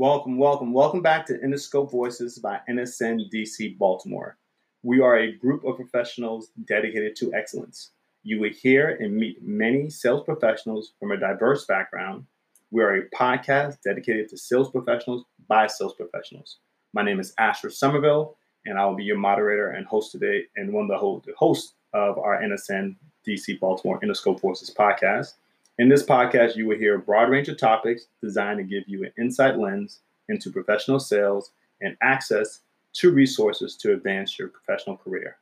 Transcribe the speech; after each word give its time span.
Welcome, 0.00 0.38
welcome, 0.38 0.72
welcome 0.72 1.02
back 1.02 1.26
to 1.26 1.36
Interscope 1.40 1.90
Voices 1.90 2.38
by 2.38 2.60
NSN 2.70 3.30
DC 3.30 3.76
Baltimore. 3.76 4.38
We 4.82 5.02
are 5.02 5.18
a 5.18 5.36
group 5.36 5.62
of 5.62 5.76
professionals 5.76 6.52
dedicated 6.64 7.16
to 7.16 7.34
excellence. 7.34 7.90
You 8.22 8.40
will 8.40 8.48
hear 8.48 8.96
and 8.98 9.14
meet 9.14 9.42
many 9.42 9.90
sales 9.90 10.24
professionals 10.24 10.94
from 10.98 11.12
a 11.12 11.18
diverse 11.18 11.66
background. 11.66 12.24
We 12.70 12.82
are 12.82 12.94
a 12.94 13.10
podcast 13.10 13.82
dedicated 13.84 14.30
to 14.30 14.38
sales 14.38 14.70
professionals 14.70 15.26
by 15.48 15.66
sales 15.66 15.92
professionals. 15.92 16.60
My 16.94 17.02
name 17.02 17.20
is 17.20 17.34
Asher 17.36 17.68
Somerville, 17.68 18.38
and 18.64 18.78
I 18.78 18.86
will 18.86 18.96
be 18.96 19.04
your 19.04 19.18
moderator 19.18 19.72
and 19.72 19.86
host 19.86 20.12
today, 20.12 20.44
and 20.56 20.72
one 20.72 20.90
of 20.90 21.22
the 21.24 21.34
hosts 21.36 21.74
of 21.92 22.16
our 22.16 22.40
NSN 22.40 22.96
DC 23.28 23.60
Baltimore 23.60 24.00
Interscope 24.00 24.40
Voices 24.40 24.74
podcast. 24.74 25.34
In 25.80 25.88
this 25.88 26.02
podcast, 26.02 26.56
you 26.56 26.66
will 26.66 26.76
hear 26.76 26.96
a 26.96 26.98
broad 26.98 27.30
range 27.30 27.48
of 27.48 27.56
topics 27.56 28.04
designed 28.22 28.58
to 28.58 28.64
give 28.64 28.86
you 28.86 29.02
an 29.02 29.12
insight 29.18 29.58
lens 29.58 30.00
into 30.28 30.52
professional 30.52 31.00
sales 31.00 31.52
and 31.80 31.96
access 32.02 32.60
to 32.92 33.10
resources 33.10 33.76
to 33.76 33.94
advance 33.94 34.38
your 34.38 34.48
professional 34.48 34.98
career. 34.98 35.38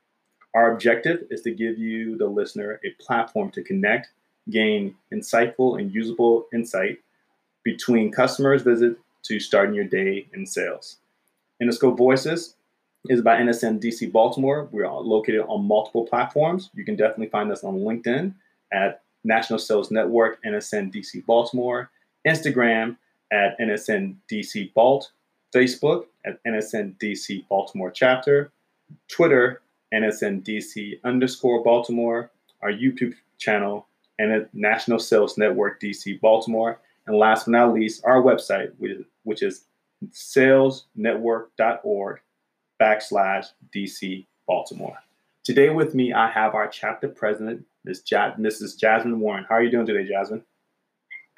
Our 0.55 0.71
objective 0.71 1.25
is 1.29 1.41
to 1.41 1.51
give 1.51 1.77
you, 1.77 2.17
the 2.17 2.27
listener, 2.27 2.79
a 2.85 3.03
platform 3.03 3.51
to 3.51 3.61
connect, 3.61 4.11
gain 4.49 4.95
insightful 5.13 5.77
and 5.77 5.93
usable 5.93 6.47
insight 6.53 6.99
between 7.63 8.09
customers' 8.09 8.61
visit 8.61 8.95
to 9.23 9.41
starting 9.41 9.75
your 9.75 9.83
day 9.83 10.29
in 10.33 10.45
sales. 10.45 10.99
Interscope 11.61 11.97
Voices 11.97 12.55
is 13.09 13.21
by 13.21 13.35
NSN 13.41 13.81
DC 13.83 14.09
Baltimore. 14.09 14.69
We're 14.71 14.89
located 14.89 15.41
on 15.49 15.65
multiple 15.65 16.07
platforms. 16.07 16.69
You 16.73 16.85
can 16.85 16.95
definitely 16.95 17.27
find 17.27 17.51
us 17.51 17.65
on 17.65 17.81
LinkedIn 17.81 18.35
at 18.71 19.01
National 19.23 19.59
Sales 19.59 19.91
Network, 19.91 20.43
NSN 20.43 20.93
DC 20.93 21.25
Baltimore, 21.25 21.89
Instagram 22.27 22.97
at 23.31 23.57
NSN 23.59 24.15
DC 24.31 24.73
Balt, 24.73 25.11
Facebook 25.53 26.05
at 26.25 26.43
NSN 26.45 26.97
DC 26.97 27.47
Baltimore 27.47 27.91
Chapter, 27.91 28.51
Twitter, 29.07 29.61
NSN 29.93 30.43
DC 30.43 30.99
underscore 31.03 31.63
Baltimore, 31.63 32.31
our 32.61 32.71
YouTube 32.71 33.13
channel, 33.37 33.87
and 34.19 34.47
National 34.53 34.99
Sales 34.99 35.37
Network 35.37 35.81
DC 35.81 36.19
Baltimore, 36.19 36.79
and 37.07 37.17
last 37.17 37.45
but 37.45 37.51
not 37.51 37.73
least, 37.73 38.03
our 38.05 38.21
website, 38.21 38.71
which 39.23 39.41
is 39.41 39.63
salesnetwork.org 40.11 42.19
backslash 42.81 43.47
DC 43.75 44.25
Baltimore. 44.47 44.97
Today 45.49 45.71
with 45.71 45.95
me, 45.95 46.13
I 46.13 46.29
have 46.29 46.53
our 46.53 46.67
chapter 46.67 47.07
president, 47.07 47.65
Ms. 47.83 48.03
Ja- 48.05 48.35
Mrs. 48.35 48.77
Jasmine 48.77 49.19
Warren. 49.19 49.47
How 49.49 49.55
are 49.55 49.63
you 49.63 49.71
doing 49.71 49.87
today, 49.87 50.07
Jasmine? 50.07 50.43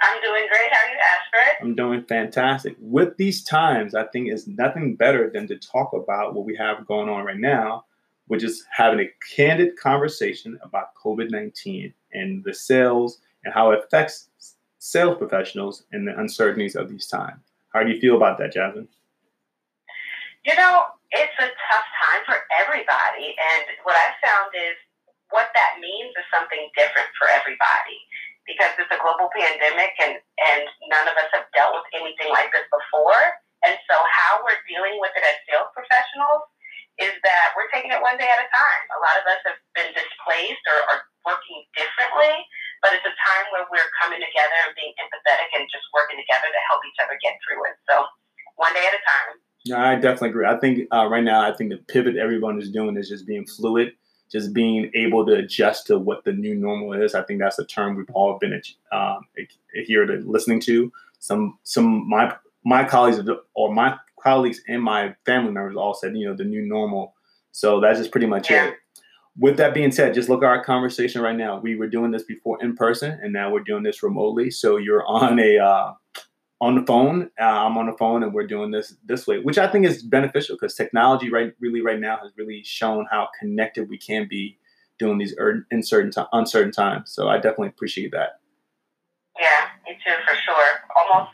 I'm 0.01 0.21
doing 0.21 0.47
great. 0.49 0.69
How 0.69 0.85
are 0.85 0.91
you, 0.91 0.99
Ashford? 0.99 1.55
I'm 1.61 1.75
doing 1.75 2.03
fantastic. 2.03 2.75
With 2.81 3.15
these 3.15 3.41
times, 3.41 3.95
I 3.95 4.03
think 4.07 4.27
it's 4.27 4.47
nothing 4.47 4.97
better 4.97 5.29
than 5.29 5.47
to 5.47 5.57
talk 5.57 5.93
about 5.93 6.35
what 6.35 6.43
we 6.43 6.57
have 6.57 6.85
going 6.85 7.07
on 7.07 7.23
right 7.23 7.37
now, 7.39 7.85
which 8.27 8.43
is 8.43 8.65
having 8.69 8.99
a 8.99 9.09
candid 9.33 9.77
conversation 9.77 10.59
about 10.61 10.93
COVID 11.01 11.31
19 11.31 11.93
and 12.11 12.43
the 12.43 12.53
sales 12.53 13.19
and 13.45 13.53
how 13.53 13.71
it 13.71 13.79
affects 13.81 14.27
sales 14.79 15.19
professionals 15.19 15.83
and 15.93 16.05
the 16.05 16.19
uncertainties 16.19 16.75
of 16.75 16.89
these 16.89 17.07
times. 17.07 17.39
How 17.73 17.81
do 17.81 17.89
you 17.89 18.01
feel 18.01 18.17
about 18.17 18.39
that, 18.39 18.51
Jasmine? 18.51 18.89
You 20.43 20.55
know, 20.57 20.83
it's 21.11 21.37
a 21.43 21.49
tough 21.51 21.87
time 21.99 22.21
for 22.23 22.37
everybody. 22.55 23.35
And 23.35 23.63
what 23.83 23.99
I 23.99 24.15
found 24.23 24.55
is 24.55 24.79
what 25.31 25.51
that 25.55 25.79
means 25.83 26.11
is 26.15 26.27
something 26.31 26.71
different 26.75 27.07
for 27.19 27.27
everybody 27.27 27.99
because 28.47 28.71
it's 28.79 28.91
a 28.91 28.99
global 28.99 29.31
pandemic 29.31 29.95
and, 30.01 30.19
and 30.19 30.63
none 30.87 31.07
of 31.07 31.15
us 31.19 31.29
have 31.35 31.47
dealt 31.55 31.75
with 31.75 31.87
anything 31.95 32.31
like 32.31 32.51
this 32.55 32.67
before. 32.71 33.23
And 33.61 33.77
so, 33.85 33.93
how 33.93 34.41
we're 34.41 34.57
dealing 34.65 34.97
with 34.97 35.13
it 35.13 35.21
as 35.21 35.37
sales 35.45 35.69
professionals 35.77 36.49
is 36.97 37.13
that 37.21 37.53
we're 37.53 37.69
taking 37.69 37.93
it 37.93 38.01
one 38.01 38.17
day 38.17 38.25
at 38.25 38.41
a 38.41 38.49
time. 38.49 38.83
A 38.97 38.99
lot 38.99 39.15
of 39.21 39.25
us 39.29 39.41
have 39.45 39.59
been 39.77 39.93
displaced 39.93 40.65
or 40.65 40.77
are 40.89 41.01
working 41.21 41.61
differently, 41.77 42.33
but 42.81 42.97
it's 42.97 43.05
a 43.05 43.13
time 43.13 43.45
where 43.53 43.69
we're 43.69 43.91
coming 44.01 44.17
together 44.17 44.57
and 44.65 44.73
being 44.73 44.97
empathetic 44.97 45.49
and 45.53 45.69
just 45.69 45.85
working 45.93 46.17
together 46.17 46.49
to 46.49 46.61
help 46.73 46.81
each 46.89 46.99
other 47.05 47.13
get 47.21 47.37
through 47.45 47.61
it. 47.69 47.77
So, 47.85 48.01
one 48.57 48.73
day 48.73 48.81
at 48.81 48.97
a 48.97 49.03
time. 49.05 49.37
No, 49.67 49.77
I 49.77 49.95
definitely 49.95 50.29
agree. 50.29 50.47
I 50.47 50.57
think 50.57 50.87
uh, 50.91 51.07
right 51.07 51.23
now, 51.23 51.41
I 51.41 51.55
think 51.55 51.71
the 51.71 51.77
pivot 51.77 52.15
everyone 52.15 52.59
is 52.59 52.71
doing 52.71 52.97
is 52.97 53.09
just 53.09 53.27
being 53.27 53.45
fluid 53.45 53.93
just 54.31 54.53
being 54.53 54.89
able 54.95 55.25
to 55.25 55.33
adjust 55.33 55.87
to 55.87 55.99
what 55.99 56.23
the 56.23 56.31
new 56.31 56.55
normal 56.55 56.93
is. 56.93 57.13
I 57.13 57.23
think 57.23 57.41
that's 57.41 57.59
a 57.59 57.65
term 57.65 57.95
we've 57.95 58.09
all 58.13 58.39
been 58.39 58.59
um, 58.91 59.21
here 59.85 60.05
to 60.05 60.23
listening 60.25 60.61
to. 60.61 60.91
Some 61.19 61.59
some 61.63 62.09
my 62.09 62.33
my 62.63 62.83
colleagues 62.85 63.19
or 63.53 63.73
my 63.73 63.97
colleagues 64.21 64.61
and 64.67 64.81
my 64.81 65.15
family 65.25 65.51
members 65.51 65.75
all 65.75 65.93
said, 65.93 66.15
you 66.15 66.27
know, 66.27 66.35
the 66.35 66.45
new 66.45 66.61
normal. 66.61 67.13
So 67.51 67.81
that's 67.81 67.99
just 67.99 68.11
pretty 68.11 68.27
much 68.27 68.49
yeah. 68.49 68.67
it. 68.67 68.75
With 69.37 69.57
that 69.57 69.73
being 69.73 69.91
said, 69.91 70.13
just 70.13 70.29
look 70.29 70.43
at 70.43 70.47
our 70.47 70.63
conversation 70.63 71.21
right 71.21 71.35
now. 71.35 71.59
We 71.59 71.75
were 71.75 71.87
doing 71.87 72.11
this 72.11 72.23
before 72.23 72.61
in 72.61 72.75
person, 72.75 73.19
and 73.21 73.33
now 73.33 73.51
we're 73.51 73.63
doing 73.63 73.83
this 73.83 74.03
remotely. 74.03 74.51
So 74.51 74.77
you're 74.77 75.05
on 75.05 75.39
a 75.39 75.57
uh, 75.57 75.93
on 76.61 76.75
the 76.75 76.85
phone. 76.85 77.29
Uh, 77.39 77.43
I'm 77.43 77.77
on 77.77 77.87
the 77.87 77.97
phone, 77.97 78.23
and 78.23 78.33
we're 78.33 78.47
doing 78.47 78.71
this 78.71 78.95
this 79.03 79.27
way, 79.27 79.39
which 79.39 79.57
I 79.57 79.67
think 79.67 79.85
is 79.85 80.03
beneficial 80.03 80.55
because 80.55 80.75
technology, 80.75 81.29
right, 81.29 81.53
really 81.59 81.81
right 81.81 81.99
now 81.99 82.19
has 82.21 82.31
really 82.37 82.63
shown 82.63 83.07
how 83.11 83.27
connected 83.39 83.89
we 83.89 83.97
can 83.97 84.27
be 84.29 84.57
doing 84.99 85.17
these 85.17 85.35
in 85.71 85.81
certain 85.81 86.11
t- 86.11 86.21
uncertain 86.31 86.71
times. 86.71 87.11
So 87.11 87.27
I 87.27 87.37
definitely 87.37 87.69
appreciate 87.69 88.11
that. 88.11 88.39
Yeah, 89.39 89.65
me 89.85 89.97
too, 90.05 90.13
for 90.23 90.35
sure. 90.35 90.67
Almost 90.95 91.31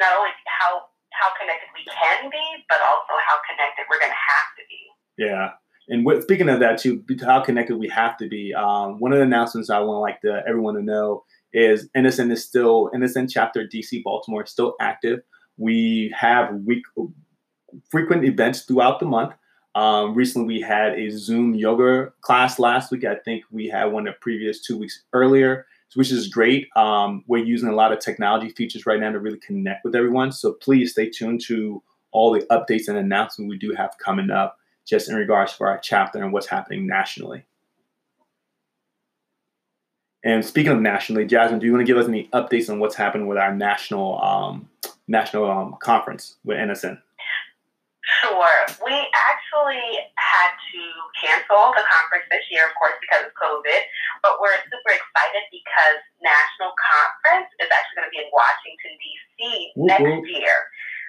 not 0.00 0.18
only 0.18 0.30
how 0.46 0.86
how 1.12 1.28
connected 1.38 1.68
we 1.74 1.84
can 1.84 2.30
be, 2.30 2.64
but 2.68 2.78
also 2.80 3.12
how 3.28 3.36
connected 3.50 3.84
we're 3.90 3.98
going 3.98 4.10
to 4.10 4.14
have 4.14 4.48
to 4.56 4.62
be. 4.68 5.22
Yeah. 5.22 5.50
And 5.88 6.06
with, 6.06 6.22
speaking 6.22 6.48
of 6.48 6.60
that 6.60 6.78
too, 6.78 7.04
how 7.20 7.40
connected 7.40 7.76
we 7.76 7.88
have 7.88 8.16
to 8.18 8.28
be. 8.28 8.54
Um, 8.54 9.00
one 9.00 9.12
of 9.12 9.18
the 9.18 9.24
announcements 9.24 9.68
I 9.68 9.80
want 9.80 10.00
like 10.00 10.20
the, 10.22 10.40
everyone 10.48 10.76
to 10.76 10.82
know 10.82 11.24
is 11.52 11.88
NSN 11.96 12.30
is 12.32 12.44
still 12.44 12.90
NSN 12.94 13.30
chapter 13.30 13.66
DC 13.66 14.02
Baltimore 14.02 14.44
is 14.44 14.50
still 14.50 14.74
active. 14.80 15.20
We 15.56 16.14
have 16.16 16.54
week 16.54 16.84
frequent 17.90 18.24
events 18.24 18.62
throughout 18.62 19.00
the 19.00 19.06
month. 19.06 19.34
Um, 19.74 20.14
recently, 20.14 20.54
we 20.54 20.60
had 20.60 20.98
a 20.98 21.10
Zoom 21.10 21.54
yoga 21.54 22.12
class 22.22 22.58
last 22.58 22.90
week. 22.90 23.04
I 23.04 23.16
think 23.16 23.44
we 23.50 23.68
had 23.68 23.86
one 23.86 24.04
the 24.04 24.12
previous 24.20 24.60
two 24.60 24.76
weeks 24.76 25.04
earlier, 25.12 25.66
which 25.94 26.10
is 26.10 26.28
great. 26.28 26.68
Um, 26.76 27.24
we're 27.28 27.44
using 27.44 27.68
a 27.68 27.74
lot 27.74 27.92
of 27.92 28.00
technology 28.00 28.50
features 28.50 28.86
right 28.86 28.98
now 28.98 29.12
to 29.12 29.20
really 29.20 29.38
connect 29.38 29.84
with 29.84 29.94
everyone. 29.94 30.32
So 30.32 30.54
please 30.54 30.92
stay 30.92 31.08
tuned 31.08 31.40
to 31.46 31.82
all 32.12 32.32
the 32.32 32.44
updates 32.50 32.88
and 32.88 32.98
announcements 32.98 33.48
we 33.48 33.58
do 33.58 33.72
have 33.76 33.94
coming 34.04 34.30
up, 34.30 34.56
just 34.86 35.08
in 35.08 35.14
regards 35.14 35.56
to 35.56 35.64
our 35.64 35.78
chapter 35.78 36.20
and 36.22 36.32
what's 36.32 36.48
happening 36.48 36.86
nationally. 36.86 37.44
And 40.22 40.44
speaking 40.44 40.72
of 40.72 40.80
nationally, 40.80 41.24
Jasmine, 41.24 41.60
do 41.60 41.66
you 41.66 41.72
want 41.72 41.86
to 41.86 41.90
give 41.90 41.96
us 41.96 42.06
any 42.08 42.28
updates 42.34 42.68
on 42.68 42.78
what's 42.78 42.94
happened 42.94 43.28
with 43.28 43.38
our 43.38 43.54
national 43.54 44.22
um, 44.22 44.68
national 45.08 45.50
um, 45.50 45.76
conference 45.80 46.36
with 46.44 46.58
NSN? 46.58 47.00
Sure. 48.20 48.58
We 48.84 48.96
actually 49.14 49.86
had 50.18 50.50
to 50.50 50.82
cancel 51.20 51.72
the 51.72 51.84
conference 51.86 52.26
this 52.28 52.44
year, 52.50 52.66
of 52.66 52.74
course, 52.76 52.98
because 53.00 53.28
of 53.28 53.32
COVID. 53.38 53.80
But 54.20 54.42
we're 54.42 54.56
super 54.66 54.92
excited 54.92 55.44
because 55.48 56.00
national 56.20 56.74
conference 56.76 57.48
is 57.62 57.70
actually 57.70 57.96
going 57.96 58.08
to 58.10 58.14
be 58.14 58.20
in 58.26 58.30
Washington 58.34 58.92
D.C. 58.98 59.38
next 59.78 60.26
year. 60.26 60.56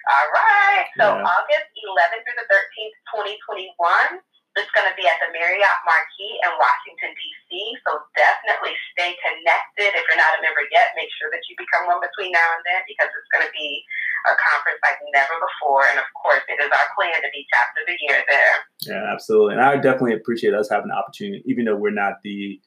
All 0.08 0.28
right. 0.34 0.86
So 0.98 1.04
yeah. 1.04 1.26
August 1.26 1.68
11th 1.74 2.22
through 2.22 2.38
the 2.38 2.48
13th, 2.48 2.96
2021. 3.36 4.22
It's 4.52 4.68
going 4.76 4.84
to 4.84 4.96
be 5.00 5.08
at 5.08 5.16
the 5.24 5.32
Marriott 5.32 5.80
Marquis 5.88 6.36
in 6.44 6.52
Washington, 6.60 7.16
D.C. 7.16 7.50
So 7.88 8.04
definitely 8.12 8.76
stay 8.92 9.16
connected. 9.24 9.96
If 9.96 10.04
you're 10.04 10.20
not 10.20 10.36
a 10.36 10.44
member 10.44 10.68
yet, 10.68 10.92
make 10.92 11.08
sure 11.16 11.32
that 11.32 11.40
you 11.48 11.56
become 11.56 11.88
one 11.88 12.04
between 12.04 12.36
now 12.36 12.44
and 12.52 12.62
then 12.68 12.84
because 12.84 13.08
it's 13.08 13.30
going 13.32 13.48
to 13.48 13.54
be 13.56 13.80
a 14.28 14.36
conference 14.36 14.80
like 14.84 15.00
never 15.16 15.40
before. 15.40 15.88
And 15.88 15.96
of 15.96 16.08
course, 16.12 16.44
it 16.52 16.60
is 16.60 16.68
our 16.68 16.88
plan 16.92 17.16
to 17.24 17.30
be 17.32 17.48
chapter 17.48 17.80
of 17.80 17.88
the 17.88 17.96
year 18.04 18.20
there. 18.28 18.54
Yeah, 18.84 19.04
absolutely. 19.08 19.56
And 19.56 19.64
I 19.64 19.80
definitely 19.80 20.20
appreciate 20.20 20.52
us 20.52 20.68
having 20.68 20.92
the 20.92 21.00
opportunity, 21.00 21.40
even 21.48 21.64
though 21.64 21.80
we're 21.80 21.96
not 21.96 22.20
the 22.20 22.60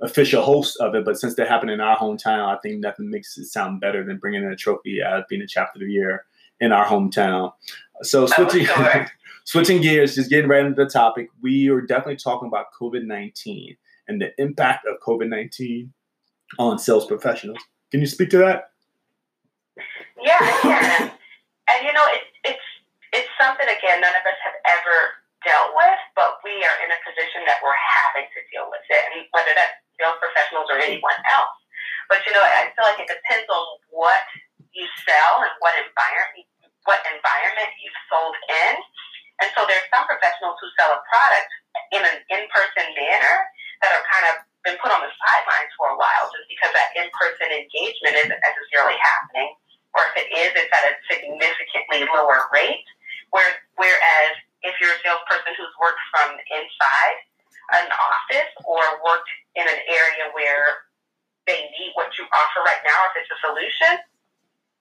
official 0.00 0.42
host 0.42 0.76
of 0.80 0.94
it, 0.94 1.04
but 1.04 1.18
since 1.18 1.34
they 1.34 1.46
happen 1.46 1.68
in 1.68 1.80
our 1.80 1.96
hometown, 1.96 2.48
I 2.48 2.58
think 2.60 2.80
nothing 2.80 3.10
makes 3.10 3.36
it 3.36 3.46
sound 3.46 3.80
better 3.80 4.04
than 4.04 4.18
bringing 4.18 4.42
in 4.42 4.52
a 4.52 4.56
trophy 4.56 5.00
as 5.00 5.24
being 5.28 5.42
a 5.42 5.46
chapter 5.46 5.78
of 5.78 5.86
the 5.86 5.92
year 5.92 6.24
in 6.60 6.72
our 6.72 6.86
hometown. 6.86 7.52
So 8.02 8.24
oh, 8.24 8.26
switching. 8.26 8.66
Oh, 8.68 8.74
sure. 8.74 9.10
switching 9.50 9.82
gears, 9.82 10.14
just 10.14 10.30
getting 10.30 10.46
right 10.46 10.64
into 10.64 10.78
the 10.78 10.88
topic, 10.88 11.26
we 11.42 11.68
are 11.68 11.82
definitely 11.82 12.22
talking 12.22 12.46
about 12.46 12.70
COVID 12.78 13.02
19 13.02 13.76
and 14.06 14.22
the 14.22 14.30
impact 14.38 14.86
of 14.86 15.02
COVID 15.02 15.28
19 15.28 15.92
on 16.58 16.78
sales 16.78 17.06
professionals. 17.06 17.58
Can 17.90 17.98
you 17.98 18.06
speak 18.06 18.30
to 18.30 18.38
that? 18.38 18.70
Yeah, 20.22 20.38
I 20.38 20.54
can. 20.62 21.10
and 21.66 21.80
you 21.82 21.90
know, 21.90 22.06
it's, 22.14 22.30
it's, 22.54 22.66
it's 23.10 23.30
something, 23.42 23.66
again, 23.66 23.98
none 23.98 24.14
of 24.14 24.22
us 24.22 24.38
have 24.46 24.54
ever 24.78 25.18
dealt 25.42 25.74
with, 25.74 25.98
but 26.14 26.38
we 26.46 26.54
are 26.62 26.76
in 26.86 26.94
a 26.94 27.00
position 27.02 27.42
that 27.50 27.58
we're 27.58 27.74
having 27.74 28.30
to 28.30 28.40
deal 28.54 28.70
with 28.70 28.86
it, 28.86 29.02
and 29.02 29.26
whether 29.34 29.50
that's 29.56 29.82
sales 29.98 30.20
professionals 30.22 30.70
or 30.70 30.78
anyone 30.78 31.18
else. 31.26 31.58
But 32.06 32.22
you 32.22 32.30
know, 32.36 32.44
I 32.44 32.70
feel 32.76 32.86
like 32.86 33.02
it 33.02 33.10
depends 33.10 33.50
on 33.50 33.64
what 33.90 34.20
you 34.70 34.86
sell 35.02 35.42
and 35.42 35.54
what 35.58 35.74
environment 35.74 36.46
what 36.88 37.00
environment 37.12 37.70
you've 37.80 38.00
sold 38.08 38.36
in. 38.48 38.74
And 39.40 39.48
so 39.56 39.64
there's 39.64 39.84
some 39.88 40.04
professionals 40.04 40.60
who 40.60 40.68
sell 40.76 40.92
a 40.92 41.00
product 41.08 41.50
in 41.96 42.02
an 42.04 42.16
in-person 42.28 42.86
manner 42.92 43.36
that 43.80 43.90
are 43.96 44.04
kind 44.04 44.26
of 44.32 44.34
been 44.64 44.76
put 44.84 44.92
on 44.92 45.00
the 45.00 45.12
sidelines 45.16 45.72
for 45.80 45.88
a 45.92 45.96
while 45.96 46.28
just 46.28 46.44
because 46.52 46.72
that 46.76 46.92
in-person 46.92 47.48
engagement 47.48 48.20
isn't 48.20 48.40
necessarily 48.44 48.96
happening. 49.00 49.56
Or 49.96 50.04
if 50.12 50.14
it 50.20 50.28
is, 50.28 50.52
it's 50.54 50.70
at 50.70 50.84
a 50.86 50.94
significantly 51.08 52.04
lower 52.12 52.46
rate. 52.52 52.84
Where, 53.32 53.48
whereas 53.80 54.32
if 54.62 54.76
you're 54.78 54.92
a 54.92 55.00
salesperson 55.00 55.56
who's 55.56 55.74
worked 55.80 56.02
from 56.12 56.36
inside 56.36 57.16
an 57.80 57.86
office 57.88 58.52
or 58.66 58.82
worked 59.06 59.30
in 59.56 59.64
an 59.64 59.80
area 59.88 60.28
where 60.34 60.90
they 61.46 61.70
need 61.72 61.90
what 61.96 62.12
you 62.18 62.26
offer 62.28 62.60
right 62.66 62.82
now, 62.84 62.98
if 63.10 63.24
it's 63.24 63.32
a 63.32 63.38
solution, 63.40 64.02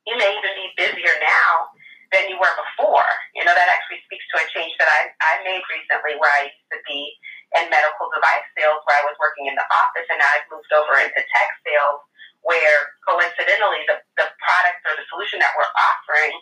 you 0.05 0.17
may 0.17 0.29
even 0.33 0.53
be 0.57 0.67
busier 0.75 1.15
now 1.21 1.69
than 2.09 2.25
you 2.29 2.37
were 2.41 2.53
before. 2.57 3.05
You 3.37 3.45
know, 3.45 3.53
that 3.53 3.69
actually 3.69 4.01
speaks 4.09 4.25
to 4.33 4.41
a 4.41 4.45
change 4.49 4.73
that 4.81 4.89
I, 4.89 5.13
I 5.21 5.31
made 5.45 5.61
recently 5.69 6.17
where 6.17 6.33
I 6.41 6.49
used 6.49 6.69
to 6.73 6.81
be 6.89 7.13
in 7.57 7.69
medical 7.69 8.09
device 8.13 8.45
sales 8.57 8.81
where 8.85 8.97
I 8.97 9.05
was 9.05 9.17
working 9.17 9.49
in 9.49 9.57
the 9.57 9.65
office 9.69 10.05
and 10.09 10.17
now 10.21 10.29
I've 10.37 10.49
moved 10.49 10.69
over 10.73 11.01
into 11.01 11.21
tech 11.33 11.49
sales 11.65 12.01
where 12.45 12.93
coincidentally 13.05 13.85
the, 13.89 14.01
the 14.17 14.27
product 14.37 14.79
or 14.85 14.93
the 14.97 15.05
solution 15.09 15.41
that 15.41 15.53
we're 15.57 15.69
offering 15.77 16.33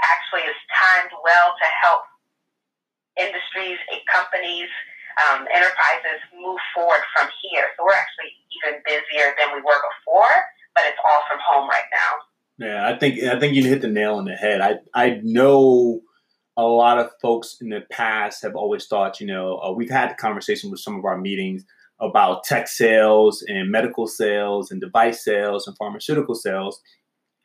actually 0.00 0.44
is 0.44 0.58
timed 0.68 1.12
well 1.24 1.56
to 1.56 1.66
help 1.80 2.04
industries, 3.16 3.80
companies, 4.10 4.68
um, 5.30 5.46
enterprises 5.48 6.20
move 6.34 6.58
forward 6.74 7.02
from 7.14 7.30
here. 7.40 7.70
So 7.78 7.86
we're 7.86 7.96
actually 7.96 8.34
even 8.60 8.82
busier 8.82 9.32
than 9.38 9.54
we 9.54 9.62
were 9.62 9.80
before, 9.80 10.34
but 10.74 10.84
it's 10.90 10.98
all 11.06 11.22
from 11.30 11.38
home 11.40 11.70
right 11.70 11.88
now. 11.94 12.12
Yeah, 12.58 12.86
I 12.86 12.92
think 13.10 13.22
I 13.24 13.38
think 13.38 13.54
you 13.54 13.64
hit 13.64 13.82
the 13.82 13.88
nail 13.88 14.14
on 14.14 14.24
the 14.24 14.34
head. 14.34 14.60
I 14.60 14.78
I 14.94 15.20
know 15.22 16.00
a 16.56 16.62
lot 16.62 16.98
of 16.98 17.10
folks 17.20 17.56
in 17.60 17.70
the 17.70 17.82
past 17.90 18.42
have 18.42 18.54
always 18.54 18.86
thought, 18.86 19.20
you 19.20 19.26
know, 19.26 19.58
uh, 19.58 19.72
we've 19.72 19.90
had 19.90 20.10
the 20.10 20.14
conversation 20.14 20.70
with 20.70 20.80
some 20.80 20.96
of 20.96 21.04
our 21.04 21.18
meetings 21.18 21.64
about 22.00 22.44
tech 22.44 22.68
sales 22.68 23.42
and 23.48 23.70
medical 23.70 24.06
sales 24.06 24.70
and 24.70 24.80
device 24.80 25.24
sales 25.24 25.66
and 25.66 25.76
pharmaceutical 25.76 26.34
sales, 26.34 26.80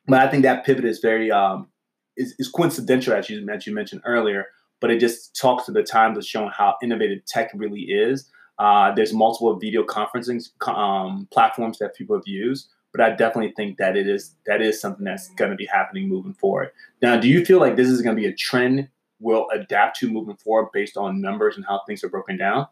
but 0.06 0.20
I 0.20 0.28
think 0.28 0.42
that 0.44 0.64
pivot 0.64 0.84
is 0.84 1.00
very 1.00 1.30
um, 1.30 1.68
is, 2.16 2.34
is 2.38 2.48
coincidental, 2.48 3.14
as 3.14 3.28
you, 3.28 3.46
as 3.52 3.66
you 3.66 3.74
mentioned 3.74 4.02
earlier. 4.04 4.46
But 4.80 4.90
it 4.90 4.98
just 4.98 5.36
talks 5.36 5.66
to 5.66 5.72
the 5.72 5.82
times 5.82 6.16
of 6.16 6.24
showing 6.24 6.50
how 6.56 6.76
innovative 6.82 7.24
tech 7.26 7.50
really 7.54 7.82
is. 7.82 8.30
Uh, 8.58 8.94
there's 8.94 9.12
multiple 9.12 9.58
video 9.58 9.82
conferencing 9.84 10.42
um, 10.68 11.28
platforms 11.30 11.78
that 11.78 11.94
people 11.94 12.16
have 12.16 12.26
used 12.26 12.70
but 12.92 13.00
I 13.00 13.10
definitely 13.10 13.52
think 13.52 13.78
that 13.78 13.96
it 13.96 14.08
is 14.08 14.34
that 14.46 14.60
is 14.60 14.80
something 14.80 15.04
that's 15.04 15.30
going 15.34 15.50
to 15.50 15.56
be 15.56 15.66
happening 15.66 16.08
moving 16.08 16.34
forward. 16.34 16.72
Now, 17.02 17.18
do 17.18 17.28
you 17.28 17.44
feel 17.44 17.60
like 17.60 17.76
this 17.76 17.88
is 17.88 18.02
going 18.02 18.16
to 18.16 18.20
be 18.20 18.28
a 18.28 18.34
trend 18.34 18.88
we'll 19.20 19.46
adapt 19.52 20.00
to 20.00 20.10
moving 20.10 20.36
forward 20.36 20.70
based 20.72 20.96
on 20.96 21.20
numbers 21.20 21.56
and 21.56 21.64
how 21.68 21.82
things 21.86 22.02
are 22.02 22.08
broken 22.08 22.36
down? 22.36 22.66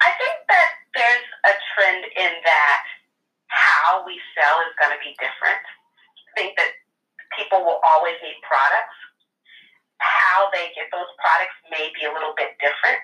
I 0.00 0.12
think 0.20 0.36
that 0.48 0.68
there's 0.94 1.28
a 1.48 1.54
trend 1.74 2.04
in 2.04 2.32
that 2.44 2.82
how 3.48 4.04
we 4.06 4.20
sell 4.36 4.60
is 4.60 4.74
going 4.76 4.92
to 4.92 5.00
be 5.00 5.16
different. 5.16 5.62
I 5.64 6.30
think 6.36 6.56
that 6.56 6.76
people 7.36 7.64
will 7.64 7.80
always 7.80 8.14
need 8.22 8.36
products. 8.44 8.96
How 9.98 10.50
they 10.52 10.68
get 10.76 10.92
those 10.92 11.08
products 11.16 11.56
may 11.70 11.88
be 11.96 12.04
a 12.04 12.12
little 12.12 12.34
bit 12.36 12.58
different 12.60 13.00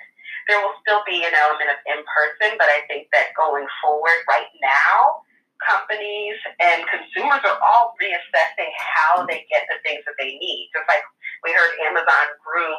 there 0.48 0.64
will 0.64 0.72
still 0.80 1.04
be 1.04 1.20
an 1.22 1.36
element 1.36 1.68
of 1.68 1.76
in 1.84 2.00
person, 2.08 2.56
but 2.56 2.72
I 2.72 2.80
think 2.88 3.12
that 3.12 3.36
going 3.36 3.68
forward, 3.84 4.24
right 4.24 4.48
now, 4.64 5.20
companies 5.60 6.40
and 6.58 6.82
consumers 6.88 7.44
are 7.44 7.60
all 7.60 7.92
reassessing 8.00 8.72
how 8.80 9.28
they 9.28 9.44
get 9.52 9.68
the 9.68 9.76
things 9.84 10.00
that 10.08 10.16
they 10.16 10.40
need. 10.40 10.72
Just 10.72 10.88
like 10.88 11.04
we 11.44 11.52
heard 11.52 11.76
Amazon 11.84 12.32
grew 12.40 12.72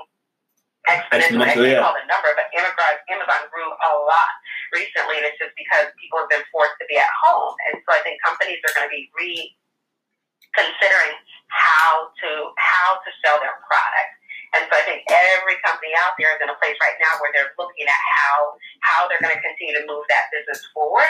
exponentially. 0.89 1.45
I 1.45 1.53
can't 1.53 1.85
call 1.85 1.93
the 1.93 2.01
number, 2.09 2.33
but 2.33 2.49
Amazon, 2.55 2.97
Amazon 3.13 3.45
grew 3.53 3.69
a 3.69 3.91
lot 4.07 4.33
recently, 4.73 5.21
and 5.21 5.29
it's 5.29 5.37
just 5.37 5.53
because 5.53 5.93
people 6.01 6.17
have 6.23 6.31
been 6.31 6.41
forced 6.49 6.73
to 6.81 6.89
be 6.89 6.97
at 6.97 7.11
home. 7.27 7.53
And 7.69 7.77
so 7.85 7.93
I 7.93 8.01
think 8.01 8.17
companies 8.23 8.57
are 8.65 8.73
going 8.73 8.89
to 8.89 8.93
be 8.93 9.05
reconsidering 9.13 11.13
how 11.51 12.09
to 12.23 12.29
how 12.57 12.97
to 13.01 13.09
sell 13.21 13.37
their 13.43 13.57
products. 13.65 14.18
And 14.57 14.65
so 14.65 14.73
I 14.73 14.83
think 14.85 15.05
every 15.09 15.57
company 15.61 15.93
out 16.01 16.17
there 16.17 16.33
is 16.33 16.41
in 16.41 16.49
a 16.49 16.57
place 16.57 16.77
right 16.81 16.97
now 16.97 17.13
where 17.21 17.29
they're 17.33 17.53
looking 17.57 17.85
at 17.85 18.01
how 18.17 18.57
how 18.81 18.99
they're 19.05 19.21
going 19.21 19.35
to 19.35 19.43
continue 19.43 19.77
to 19.77 19.85
move 19.85 20.05
that 20.09 20.33
business 20.33 20.65
forward. 20.73 21.09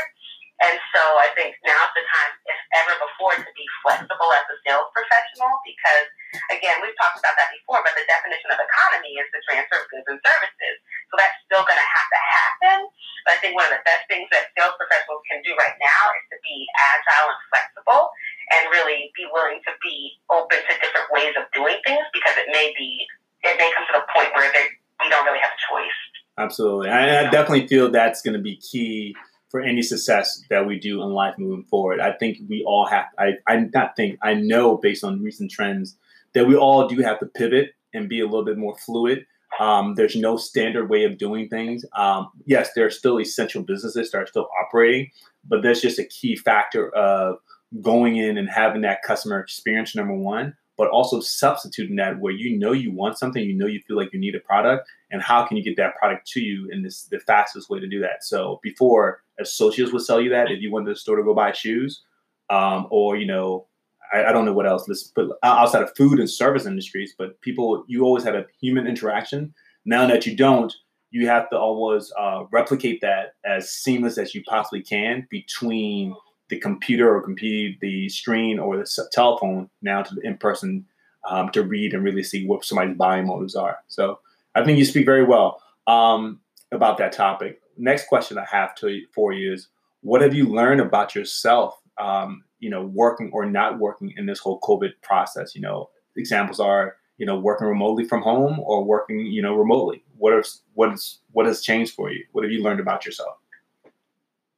And 0.59 0.75
so 0.91 0.99
I 1.15 1.31
think 1.39 1.55
now's 1.63 1.93
the 1.95 2.03
time, 2.03 2.31
if 2.43 2.59
ever 2.83 2.99
before, 2.99 3.31
to 3.31 3.51
be 3.55 3.63
flexible 3.79 4.27
as 4.35 4.43
a 4.51 4.59
sales 4.67 4.91
professional 4.91 5.55
because, 5.63 6.11
again, 6.51 6.83
we've 6.83 6.95
talked 6.99 7.15
about 7.15 7.39
that 7.39 7.47
before, 7.55 7.79
but 7.79 7.95
the 7.95 8.03
definition 8.03 8.51
of 8.51 8.59
economy 8.59 9.23
is 9.23 9.27
the 9.31 9.39
transfer 9.47 9.79
of 9.79 9.87
goods 9.87 10.03
and 10.11 10.19
services. 10.19 10.75
So 11.07 11.15
that's 11.15 11.39
still 11.47 11.63
going 11.63 11.79
to 11.79 11.89
have 11.95 12.07
to 12.11 12.19
happen. 12.19 12.77
But 13.23 13.31
I 13.31 13.37
think 13.39 13.55
one 13.55 13.71
of 13.71 13.79
the 13.79 13.87
best 13.87 14.03
things 14.11 14.27
that 14.35 14.51
sales 14.51 14.75
professionals 14.75 15.23
can 15.31 15.39
do 15.47 15.55
right 15.55 15.79
now 15.79 16.03
is 16.19 16.25
to 16.35 16.37
be 16.43 16.67
agile 16.75 17.31
and 17.31 17.41
flexible 17.47 18.11
and 18.51 18.67
really 18.75 19.15
be 19.15 19.31
willing 19.31 19.63
to 19.63 19.71
be 19.79 20.19
open 20.27 20.59
to 20.59 20.73
different 20.83 21.07
ways 21.15 21.39
of 21.39 21.47
doing 21.55 21.79
things 21.87 22.03
because 22.11 22.35
it 22.35 22.51
may 22.51 22.75
be 22.75 23.07
it 23.43 23.57
may 23.57 23.71
come 23.75 23.85
to 23.87 23.93
the 23.93 24.05
point 24.13 24.33
where 24.35 24.51
they, 24.51 24.65
we 25.03 25.09
don't 25.09 25.25
really 25.25 25.39
have 25.39 25.51
a 25.51 25.83
choice. 25.83 25.95
Absolutely. 26.37 26.89
I, 26.89 27.27
I 27.27 27.29
definitely 27.29 27.67
feel 27.67 27.91
that's 27.91 28.21
going 28.21 28.35
to 28.35 28.41
be 28.41 28.57
key 28.57 29.15
for 29.49 29.61
any 29.61 29.81
success 29.81 30.43
that 30.49 30.67
we 30.67 30.79
do 30.79 31.01
in 31.01 31.09
life 31.09 31.35
moving 31.37 31.65
forward. 31.65 31.99
I 31.99 32.13
think 32.13 32.37
we 32.47 32.63
all 32.65 32.85
have, 32.85 33.05
I, 33.17 33.33
I 33.47 33.67
not 33.73 33.95
think, 33.95 34.19
I 34.21 34.35
know 34.35 34.77
based 34.77 35.03
on 35.03 35.23
recent 35.23 35.51
trends 35.51 35.97
that 36.33 36.47
we 36.47 36.55
all 36.55 36.87
do 36.87 36.97
have 37.01 37.19
to 37.19 37.25
pivot 37.25 37.71
and 37.93 38.07
be 38.07 38.19
a 38.19 38.25
little 38.25 38.45
bit 38.45 38.57
more 38.57 38.77
fluid. 38.77 39.25
Um, 39.59 39.95
there's 39.95 40.15
no 40.15 40.37
standard 40.37 40.89
way 40.89 41.03
of 41.05 41.17
doing 41.17 41.49
things. 41.49 41.83
Um, 41.95 42.29
yes, 42.45 42.69
there 42.75 42.85
are 42.85 42.91
still 42.91 43.19
essential 43.19 43.63
businesses 43.63 44.11
that 44.11 44.17
are 44.19 44.27
still 44.27 44.47
operating, 44.63 45.09
but 45.47 45.63
that's 45.63 45.81
just 45.81 45.97
a 45.97 46.05
key 46.05 46.35
factor 46.35 46.89
of 46.95 47.37
going 47.81 48.17
in 48.17 48.37
and 48.37 48.47
having 48.47 48.81
that 48.81 49.01
customer 49.01 49.39
experience, 49.39 49.95
number 49.95 50.13
one, 50.13 50.55
but 50.79 50.89
also 50.91 51.19
substituting 51.19 51.97
that 51.97 52.21
where 52.21 52.31
you 52.31 52.57
know 52.57 52.71
you 52.71 52.89
want 52.89 53.17
something, 53.17 53.43
you 53.43 53.53
know 53.53 53.65
you 53.65 53.81
feel 53.85 53.97
like 53.97 54.13
you 54.13 54.19
need 54.19 54.33
a 54.33 54.39
product, 54.39 54.89
and 55.11 55.21
how 55.21 55.45
can 55.45 55.57
you 55.57 55.63
get 55.63 55.75
that 55.75 55.97
product 55.97 56.25
to 56.25 56.39
you 56.39 56.69
in 56.71 56.83
this 56.83 57.03
the 57.11 57.19
fastest 57.19 57.69
way 57.69 57.81
to 57.81 57.87
do 57.87 57.99
that. 57.99 58.23
So 58.23 58.61
before 58.63 59.21
associates 59.41 59.91
would 59.91 60.03
sell 60.03 60.21
you 60.21 60.29
that 60.29 60.49
if 60.49 60.61
you 60.61 60.71
went 60.71 60.87
to 60.87 60.93
the 60.93 60.99
store 60.99 61.17
to 61.17 61.23
go 61.23 61.35
buy 61.35 61.51
shoes, 61.51 62.01
um, 62.49 62.87
or 62.91 63.17
you 63.17 63.27
know, 63.27 63.67
I, 64.13 64.27
I, 64.27 64.31
don't 64.31 64.45
know 64.45 64.53
what 64.53 64.65
else. 64.65 64.87
Let's 64.87 65.03
put 65.03 65.29
outside 65.43 65.83
of 65.83 65.91
food 65.97 66.17
and 66.17 66.29
service 66.29 66.65
industries, 66.65 67.13
but 67.17 67.41
people 67.41 67.83
you 67.89 68.05
always 68.05 68.23
had 68.23 68.35
a 68.35 68.45
human 68.61 68.87
interaction. 68.87 69.53
Now 69.83 70.07
that 70.07 70.25
you 70.25 70.33
don't, 70.33 70.73
you 71.11 71.27
have 71.27 71.49
to 71.49 71.57
always 71.57 72.09
uh, 72.17 72.45
replicate 72.53 73.01
that 73.01 73.33
as 73.45 73.69
seamless 73.69 74.17
as 74.17 74.33
you 74.33 74.43
possibly 74.47 74.81
can 74.81 75.27
between 75.29 76.15
the 76.49 76.59
computer 76.59 77.15
or 77.15 77.21
compete 77.21 77.79
the 77.79 78.09
screen 78.09 78.59
or 78.59 78.77
the 78.77 79.07
telephone 79.11 79.69
now 79.81 80.01
to 80.01 80.15
the 80.15 80.21
in 80.21 80.37
person 80.37 80.85
um, 81.27 81.49
to 81.49 81.63
read 81.63 81.93
and 81.93 82.03
really 82.03 82.23
see 82.23 82.45
what 82.45 82.65
somebody's 82.65 82.97
buying 82.97 83.27
motives 83.27 83.55
are. 83.55 83.77
So 83.87 84.19
I 84.55 84.63
think 84.63 84.79
you 84.79 84.85
speak 84.85 85.05
very 85.05 85.23
well 85.23 85.61
um, 85.87 86.39
about 86.71 86.97
that 86.97 87.11
topic. 87.11 87.61
Next 87.77 88.07
question 88.07 88.37
I 88.37 88.45
have 88.45 88.75
to 88.75 89.01
for 89.13 89.31
you 89.31 89.53
is, 89.53 89.67
what 90.01 90.21
have 90.21 90.33
you 90.33 90.45
learned 90.45 90.81
about 90.81 91.15
yourself? 91.15 91.79
Um, 91.97 92.43
you 92.59 92.69
know, 92.69 92.85
working 92.85 93.29
or 93.33 93.45
not 93.45 93.79
working 93.79 94.13
in 94.17 94.25
this 94.25 94.39
whole 94.39 94.59
COVID 94.61 94.91
process. 95.01 95.55
You 95.55 95.61
know, 95.61 95.89
examples 96.15 96.59
are 96.59 96.95
you 97.17 97.25
know 97.25 97.37
working 97.37 97.67
remotely 97.67 98.05
from 98.05 98.21
home 98.21 98.59
or 98.59 98.83
working 98.83 99.19
you 99.19 99.41
know 99.41 99.55
remotely. 99.55 100.03
What 100.17 100.33
is 100.37 100.61
what 100.73 100.93
is 100.93 101.19
what 101.31 101.45
has 101.45 101.61
changed 101.61 101.93
for 101.93 102.11
you? 102.11 102.25
What 102.31 102.43
have 102.43 102.51
you 102.51 102.63
learned 102.63 102.79
about 102.79 103.05
yourself? 103.05 103.35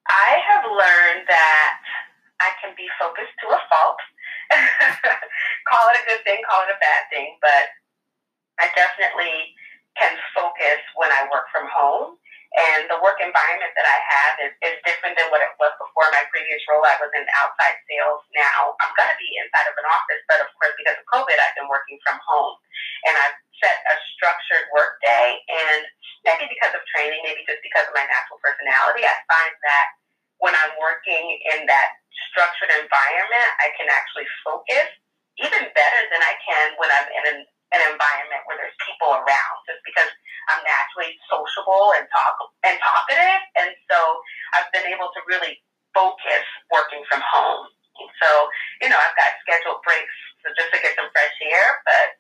I 0.08 0.42
have 0.48 0.64
learned 0.66 1.28
that 1.28 1.81
can 2.72 2.80
be 2.80 2.88
focused 2.96 3.36
to 3.44 3.48
a 3.52 3.60
fault. 3.68 4.00
call 5.68 5.84
it 5.92 6.00
a 6.00 6.08
good 6.08 6.24
thing, 6.24 6.40
call 6.48 6.64
it 6.64 6.72
a 6.72 6.80
bad 6.80 7.04
thing, 7.12 7.36
but 7.44 7.68
I 8.64 8.72
definitely 8.72 9.52
can 10.00 10.16
focus 10.32 10.80
when 10.96 11.12
I 11.12 11.28
work 11.28 11.52
from 11.52 11.68
home. 11.68 12.16
And 12.52 12.92
the 12.92 13.00
work 13.00 13.16
environment 13.24 13.72
that 13.80 13.88
I 13.88 14.00
have 14.12 14.34
is, 14.44 14.54
is 14.60 14.76
different 14.84 15.16
than 15.16 15.32
what 15.32 15.40
it 15.40 15.56
was 15.56 15.72
before 15.80 16.12
my 16.12 16.28
previous 16.36 16.60
role. 16.68 16.84
I 16.84 17.00
was 17.00 17.08
in 17.16 17.24
outside 17.40 17.80
sales. 17.88 18.24
Now 18.36 18.76
I'm 18.84 18.92
going 19.00 19.08
to 19.08 19.20
be 19.20 19.40
inside 19.40 19.72
of 19.72 19.76
an 19.80 19.88
office, 19.88 20.20
but 20.28 20.44
of 20.44 20.52
course, 20.60 20.76
because 20.76 21.00
of 21.00 21.08
COVID, 21.08 21.40
I've 21.40 21.56
been 21.56 21.72
working 21.72 21.96
from 22.04 22.20
home. 22.20 22.60
And 23.08 23.16
I've 23.16 23.40
set 23.64 23.80
a 23.88 23.96
structured 24.16 24.68
work 24.76 25.00
day. 25.00 25.40
And 25.48 25.88
maybe 26.28 26.52
because 26.52 26.76
of 26.76 26.84
training, 26.92 27.24
maybe 27.24 27.48
just 27.48 27.64
because 27.64 27.88
of 27.88 27.96
my 27.96 28.04
natural 28.04 28.44
personality, 28.44 29.08
I 29.08 29.16
find 29.32 29.56
that 29.56 29.88
when 30.42 30.58
I'm 30.58 30.74
working 30.82 31.38
in 31.54 31.70
that 31.70 32.02
structured 32.34 32.74
environment, 32.82 33.50
I 33.62 33.70
can 33.78 33.88
actually 33.90 34.26
focus 34.42 34.90
even 35.40 35.70
better 35.74 36.02
than 36.12 36.22
I 36.22 36.36
can 36.42 36.76
when 36.82 36.90
I'm 36.90 37.08
in 37.08 37.24
an, 37.34 37.40
an 37.78 37.82
environment 37.94 38.42
where 38.50 38.58
there's 38.58 38.76
people 38.84 39.16
around, 39.16 39.56
just 39.70 39.80
because 39.86 40.10
I'm 40.52 40.62
naturally 40.66 41.14
sociable 41.30 41.94
and 41.96 42.04
talk 42.10 42.36
and 42.66 42.76
talkative, 42.82 43.42
and 43.62 43.70
so 43.88 43.98
I've 44.58 44.70
been 44.74 44.90
able 44.90 45.14
to 45.14 45.22
really 45.30 45.62
focus 45.94 46.44
working 46.74 47.06
from 47.08 47.22
home. 47.22 47.70
So 48.20 48.30
you 48.82 48.90
know, 48.90 48.98
I've 48.98 49.18
got 49.18 49.38
scheduled 49.46 49.86
breaks 49.86 50.18
so 50.42 50.50
just 50.58 50.74
to 50.74 50.82
get 50.82 50.98
some 50.98 51.14
fresh 51.14 51.38
air, 51.46 51.86
but 51.86 52.18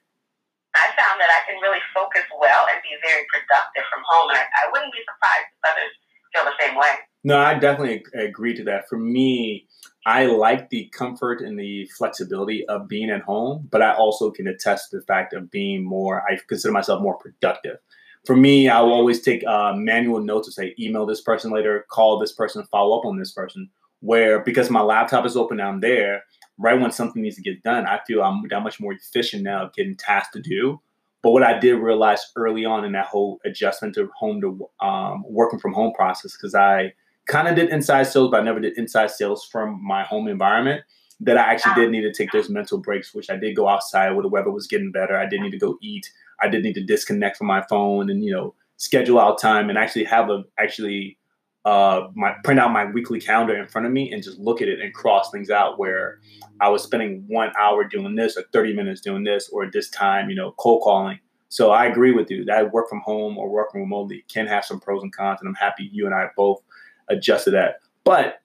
I 0.77 0.93
found 0.93 1.17
that 1.19 1.33
I 1.33 1.41
can 1.49 1.57
really 1.59 1.81
focus 1.91 2.23
well 2.37 2.69
and 2.69 2.79
be 2.85 2.93
very 3.01 3.25
productive 3.27 3.83
from 3.89 4.05
home, 4.05 4.29
and 4.31 4.39
I, 4.39 4.45
I 4.45 4.63
wouldn't 4.69 4.93
be 4.93 5.03
surprised 5.03 5.50
no, 7.23 7.37
I 7.37 7.53
definitely 7.53 8.03
agree 8.19 8.55
to 8.55 8.63
that. 8.63 8.89
For 8.89 8.97
me, 8.97 9.67
I 10.05 10.25
like 10.25 10.69
the 10.69 10.89
comfort 10.91 11.41
and 11.41 11.59
the 11.59 11.87
flexibility 11.97 12.65
of 12.67 12.87
being 12.87 13.11
at 13.11 13.21
home, 13.21 13.67
but 13.71 13.81
I 13.83 13.93
also 13.93 14.31
can 14.31 14.47
attest 14.47 14.89
to 14.89 14.97
the 14.97 15.05
fact 15.05 15.33
of 15.33 15.51
being 15.51 15.83
more, 15.83 16.23
I 16.23 16.39
consider 16.47 16.71
myself 16.71 17.01
more 17.01 17.17
productive. 17.17 17.77
For 18.25 18.35
me, 18.35 18.69
I 18.69 18.81
will 18.81 18.93
always 18.93 19.21
take 19.21 19.43
uh, 19.45 19.73
manual 19.75 20.19
notes 20.19 20.47
to 20.47 20.51
say, 20.51 20.75
email 20.79 21.05
this 21.05 21.21
person 21.21 21.51
later, 21.51 21.85
call 21.91 22.19
this 22.19 22.33
person, 22.33 22.65
follow 22.71 22.97
up 22.99 23.05
on 23.05 23.17
this 23.17 23.31
person. 23.31 23.69
Where 23.99 24.39
because 24.43 24.71
my 24.71 24.81
laptop 24.81 25.27
is 25.27 25.37
open, 25.37 25.61
I'm 25.61 25.79
there. 25.79 26.23
Right 26.57 26.79
when 26.79 26.91
something 26.91 27.21
needs 27.21 27.35
to 27.35 27.41
get 27.43 27.61
done, 27.61 27.85
I 27.85 27.99
feel 28.07 28.23
I'm 28.23 28.41
that 28.49 28.63
much 28.63 28.79
more 28.79 28.93
efficient 28.93 29.43
now 29.43 29.65
of 29.65 29.73
getting 29.73 29.95
tasks 29.95 30.33
to 30.33 30.41
do. 30.41 30.81
But 31.21 31.31
what 31.31 31.43
I 31.43 31.59
did 31.59 31.75
realize 31.75 32.31
early 32.35 32.65
on 32.65 32.83
in 32.83 32.93
that 32.93 33.05
whole 33.05 33.39
adjustment 33.45 33.93
to 33.95 34.09
home 34.17 34.41
to 34.41 34.67
um, 34.85 35.23
working 35.27 35.59
from 35.59 35.73
home 35.73 35.93
process, 35.93 36.35
because 36.35 36.55
I 36.55 36.93
kind 37.31 37.47
of 37.47 37.55
did 37.55 37.69
inside 37.69 38.03
sales, 38.03 38.29
but 38.29 38.41
I 38.41 38.43
never 38.43 38.59
did 38.59 38.77
inside 38.77 39.09
sales 39.09 39.45
from 39.45 39.83
my 39.83 40.03
home 40.03 40.27
environment. 40.27 40.83
That 41.23 41.37
I 41.37 41.41
actually 41.41 41.75
did 41.75 41.91
need 41.91 42.01
to 42.01 42.11
take 42.11 42.31
those 42.31 42.49
mental 42.49 42.79
breaks, 42.79 43.13
which 43.13 43.29
I 43.29 43.35
did 43.37 43.55
go 43.55 43.67
outside 43.67 44.09
where 44.11 44.23
the 44.23 44.27
weather 44.27 44.49
was 44.49 44.65
getting 44.65 44.91
better. 44.91 45.15
I 45.15 45.27
did 45.27 45.39
need 45.41 45.51
to 45.51 45.59
go 45.59 45.77
eat. 45.79 46.09
I 46.41 46.47
did 46.47 46.63
need 46.63 46.73
to 46.73 46.83
disconnect 46.83 47.37
from 47.37 47.45
my 47.45 47.63
phone 47.69 48.09
and 48.09 48.23
you 48.23 48.31
know 48.31 48.55
schedule 48.77 49.19
out 49.19 49.39
time 49.39 49.69
and 49.69 49.77
actually 49.77 50.05
have 50.05 50.31
a 50.31 50.43
actually 50.57 51.19
uh, 51.63 52.07
my 52.15 52.33
print 52.43 52.59
out 52.59 52.71
my 52.71 52.85
weekly 52.85 53.21
calendar 53.21 53.55
in 53.55 53.67
front 53.67 53.85
of 53.85 53.93
me 53.93 54.11
and 54.11 54.23
just 54.23 54.39
look 54.39 54.63
at 54.63 54.67
it 54.67 54.79
and 54.79 54.93
cross 54.95 55.29
things 55.29 55.51
out 55.51 55.77
where 55.77 56.19
I 56.59 56.69
was 56.69 56.81
spending 56.81 57.23
one 57.27 57.51
hour 57.59 57.83
doing 57.83 58.15
this 58.15 58.35
or 58.35 58.43
30 58.51 58.73
minutes 58.73 58.99
doing 58.99 59.23
this 59.23 59.47
or 59.53 59.69
this 59.69 59.89
time, 59.91 60.31
you 60.31 60.35
know, 60.35 60.53
cold 60.57 60.81
calling. 60.81 61.19
So 61.49 61.69
I 61.69 61.85
agree 61.85 62.13
with 62.13 62.31
you 62.31 62.45
that 62.45 62.71
work 62.71 62.89
from 62.89 63.01
home 63.01 63.37
or 63.37 63.49
working 63.49 63.81
remotely 63.81 64.25
can 64.27 64.47
have 64.47 64.65
some 64.65 64.79
pros 64.79 65.03
and 65.03 65.13
cons. 65.13 65.39
And 65.41 65.49
I'm 65.49 65.55
happy 65.55 65.87
you 65.91 66.07
and 66.07 66.15
I 66.15 66.29
both 66.35 66.63
adjusted 67.09 67.51
that. 67.51 67.79
But 68.03 68.41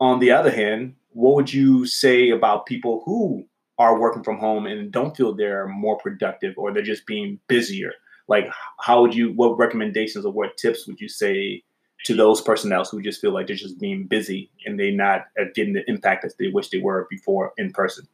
on 0.00 0.18
the 0.18 0.30
other 0.30 0.50
hand, 0.50 0.94
what 1.10 1.34
would 1.36 1.52
you 1.52 1.86
say 1.86 2.30
about 2.30 2.66
people 2.66 3.02
who 3.04 3.44
are 3.78 3.98
working 3.98 4.22
from 4.22 4.38
home 4.38 4.66
and 4.66 4.92
don't 4.92 5.16
feel 5.16 5.34
they're 5.34 5.68
more 5.68 5.98
productive 5.98 6.54
or 6.56 6.72
they're 6.72 6.82
just 6.82 7.06
being 7.06 7.38
busier? 7.48 7.92
Like, 8.28 8.50
how 8.80 9.02
would 9.02 9.14
you, 9.14 9.32
what 9.32 9.58
recommendations 9.58 10.24
or 10.24 10.32
what 10.32 10.56
tips 10.56 10.86
would 10.86 11.00
you 11.00 11.08
say 11.08 11.62
to 12.04 12.14
those 12.14 12.40
personnel 12.40 12.84
who 12.84 13.02
just 13.02 13.20
feel 13.20 13.32
like 13.32 13.46
they're 13.46 13.56
just 13.56 13.78
being 13.78 14.06
busy 14.06 14.50
and 14.66 14.78
they're 14.78 14.92
not 14.92 15.26
uh, 15.40 15.44
getting 15.54 15.74
the 15.74 15.88
impact 15.88 16.22
that 16.22 16.34
they 16.38 16.48
wish 16.48 16.68
they 16.70 16.78
were 16.78 17.06
before 17.10 17.52
in 17.58 17.72
person? 17.72 18.06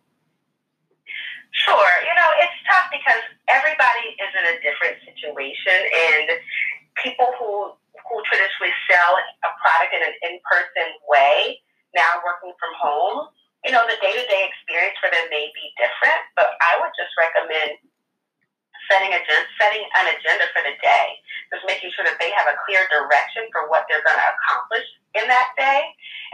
Sure. 1.53 1.91
You 2.03 2.15
know, 2.15 2.31
it's 2.39 2.59
tough 2.69 2.91
because 2.93 3.23
everybody 3.49 4.13
is 4.21 4.33
in 4.37 4.45
a 4.45 4.57
different 4.61 4.97
situation 5.05 5.79
and 5.95 6.39
people 7.03 7.27
who 7.39 7.73
who 8.09 8.17
traditionally 8.25 8.75
sell 8.89 9.13
a 9.21 9.51
product 9.61 9.93
in 9.93 10.03
an 10.03 10.15
in-person 10.29 10.89
way, 11.09 11.61
now 11.93 12.21
working 12.25 12.53
from 12.57 12.73
home, 12.77 13.29
you 13.65 13.73
know, 13.73 13.85
the 13.89 13.99
day-to-day 14.01 14.43
experience 14.49 14.97
for 15.01 15.13
them 15.13 15.27
may 15.29 15.51
be 15.53 15.65
different, 15.77 16.21
but 16.39 16.57
I 16.61 16.81
would 16.81 16.95
just 16.97 17.13
recommend 17.19 17.81
setting 18.89 19.13
a 19.13 19.21
setting 19.61 19.85
an 19.85 20.07
agenda 20.17 20.49
for 20.57 20.65
the 20.65 20.73
day, 20.81 21.09
just 21.53 21.67
making 21.69 21.93
sure 21.93 22.09
that 22.09 22.17
they 22.17 22.33
have 22.33 22.49
a 22.49 22.57
clear 22.65 22.89
direction 22.89 23.45
for 23.53 23.69
what 23.69 23.85
they're 23.91 24.05
going 24.07 24.17
to 24.17 24.29
accomplish 24.33 24.87
in 25.19 25.29
that 25.29 25.53
day, 25.61 25.85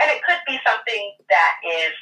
and 0.02 0.12
it 0.14 0.22
could 0.22 0.38
be 0.46 0.60
something 0.62 1.02
that 1.26 1.54
is 1.66 1.94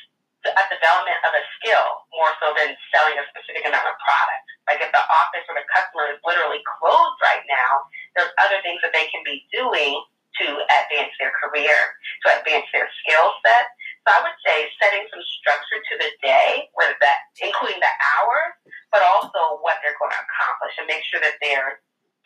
a 0.43 0.65
development 0.75 1.19
of 1.23 1.33
a 1.39 1.43
skill 1.57 2.03
more 2.19 2.35
so 2.43 2.51
than 2.59 2.75
selling 2.91 3.15
a 3.15 3.25
specific 3.31 3.63
amount 3.63 3.87
of 3.87 3.95
product. 4.03 4.47
Like 4.67 4.83
if 4.83 4.91
the 4.91 5.05
office 5.07 5.47
or 5.47 5.55
the 5.55 5.67
customer 5.71 6.11
is 6.11 6.19
literally 6.27 6.59
closed 6.67 7.19
right 7.23 7.47
now, 7.47 7.87
there's 8.15 8.33
other 8.41 8.61
things 8.61 8.81
that 8.85 8.93
they 8.93 9.09
can 9.09 9.25
be 9.25 9.45
doing 9.53 9.97
to 10.41 10.47
advance 10.49 11.13
their 11.21 11.33
career, 11.37 11.77
to 12.25 12.27
advance 12.41 12.65
their 12.73 12.89
skill 13.05 13.37
set. 13.45 13.69
So 14.05 14.09
I 14.17 14.19
would 14.25 14.39
say 14.43 14.67
setting 14.81 15.05
some 15.13 15.23
structure 15.41 15.79
to 15.79 15.95
the 16.01 16.11
day, 16.25 16.73
whether 16.75 16.97
that 16.99 17.31
including 17.39 17.79
the 17.79 17.95
hours, 18.17 18.53
but 18.91 19.05
also 19.05 19.61
what 19.61 19.79
they're 19.85 19.97
going 20.01 20.13
to 20.13 20.23
accomplish, 20.25 20.75
and 20.81 20.89
make 20.89 21.05
sure 21.07 21.21
that 21.21 21.37
they're 21.39 21.85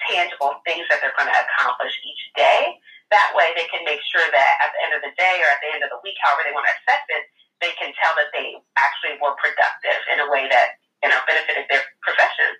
tangible 0.08 0.60
things 0.64 0.86
that 0.88 1.02
they're 1.02 1.16
going 1.18 1.28
to 1.28 1.40
accomplish 1.50 1.92
each 2.06 2.24
day. 2.38 2.78
That 3.10 3.34
way, 3.38 3.54
they 3.54 3.70
can 3.70 3.86
make 3.86 4.02
sure 4.10 4.24
that 4.24 4.52
at 4.62 4.70
the 4.74 4.80
end 4.82 4.92
of 4.98 5.02
the 5.02 5.14
day 5.14 5.38
or 5.42 5.48
at 5.50 5.62
the 5.62 5.70
end 5.70 5.82
of 5.86 5.90
the 5.92 6.00
week, 6.02 6.18
however 6.22 6.42
they 6.46 6.54
want 6.54 6.66
to 6.66 6.74
assess 6.82 7.04
it, 7.12 7.22
they 7.60 7.72
can 7.78 7.94
tell 7.96 8.12
that 8.18 8.32
they 8.34 8.58
actually 8.76 9.16
were 9.22 9.36
productive 9.40 10.00
in 10.12 10.20
a 10.20 10.28
way 10.28 10.48
that 10.50 10.76
you 11.00 11.08
know 11.08 11.20
benefited 11.24 11.64
their 11.68 11.84
profession. 12.04 12.56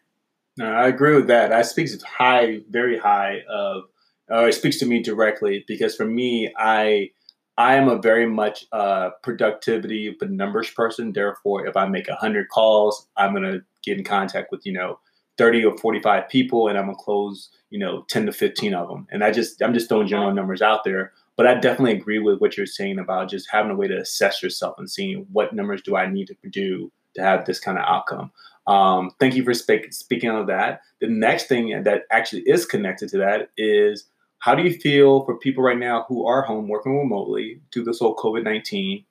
No, 0.56 0.72
I 0.72 0.88
agree 0.88 1.14
with 1.14 1.26
that. 1.26 1.50
That 1.50 1.66
speaks 1.66 2.00
high, 2.02 2.60
very 2.70 2.98
high 2.98 3.42
of, 3.48 3.84
or 4.28 4.48
it 4.48 4.54
speaks 4.54 4.78
to 4.78 4.86
me 4.86 5.02
directly 5.02 5.64
because 5.68 5.94
for 5.94 6.06
me, 6.06 6.52
I 6.56 7.10
I 7.58 7.74
am 7.76 7.88
a 7.88 8.00
very 8.00 8.26
much 8.26 8.66
uh, 8.72 9.10
productivity 9.22 10.14
but 10.18 10.30
numbers 10.30 10.70
person. 10.70 11.12
Therefore, 11.12 11.66
if 11.66 11.76
I 11.76 11.86
make 11.86 12.08
hundred 12.08 12.48
calls, 12.48 13.06
I'm 13.16 13.34
gonna 13.34 13.60
get 13.84 13.98
in 13.98 14.04
contact 14.04 14.50
with 14.50 14.64
you 14.64 14.72
know 14.72 14.98
30 15.38 15.64
or 15.66 15.76
45 15.78 16.28
people 16.28 16.68
and 16.68 16.78
I'm 16.78 16.86
gonna 16.86 16.96
close, 16.96 17.50
you 17.70 17.78
know, 17.78 18.04
10 18.08 18.26
to 18.26 18.32
15 18.32 18.74
of 18.74 18.88
them. 18.88 19.06
And 19.10 19.22
I 19.22 19.30
just 19.30 19.60
I'm 19.62 19.74
just 19.74 19.88
throwing 19.88 20.08
general 20.08 20.32
numbers 20.32 20.62
out 20.62 20.84
there. 20.84 21.12
But 21.36 21.46
I 21.46 21.54
definitely 21.54 21.92
agree 21.92 22.18
with 22.18 22.40
what 22.40 22.56
you're 22.56 22.64
saying 22.64 22.98
about 22.98 23.28
just 23.28 23.48
having 23.50 23.70
a 23.70 23.74
way 23.74 23.88
to 23.88 23.98
assess 23.98 24.42
yourself 24.42 24.76
and 24.78 24.90
seeing 24.90 25.26
what 25.32 25.52
numbers 25.52 25.82
do 25.82 25.94
I 25.96 26.06
need 26.06 26.28
to 26.28 26.48
do 26.48 26.90
to 27.14 27.22
have 27.22 27.44
this 27.44 27.60
kind 27.60 27.76
of 27.78 27.84
outcome. 27.86 28.30
Um, 28.66 29.12
thank 29.20 29.34
you 29.34 29.44
for 29.44 29.54
speak, 29.54 29.92
speaking 29.92 30.30
on 30.30 30.46
that. 30.46 30.80
The 31.00 31.08
next 31.08 31.46
thing 31.46 31.82
that 31.84 32.02
actually 32.10 32.42
is 32.42 32.66
connected 32.66 33.08
to 33.10 33.18
that 33.18 33.50
is 33.56 34.06
how 34.38 34.54
do 34.54 34.62
you 34.62 34.72
feel 34.72 35.24
for 35.24 35.38
people 35.38 35.62
right 35.62 35.78
now 35.78 36.04
who 36.08 36.26
are 36.26 36.42
home 36.42 36.68
working 36.68 36.98
remotely 36.98 37.60
due 37.70 37.84
to 37.84 37.90
this 37.90 38.00
whole 38.00 38.16
COVID 38.16 38.44
19 38.44 39.04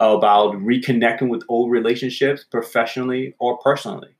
about 0.00 0.54
reconnecting 0.54 1.28
with 1.28 1.44
old 1.48 1.70
relationships 1.70 2.44
professionally 2.44 3.34
or 3.38 3.58
personally? 3.58 4.14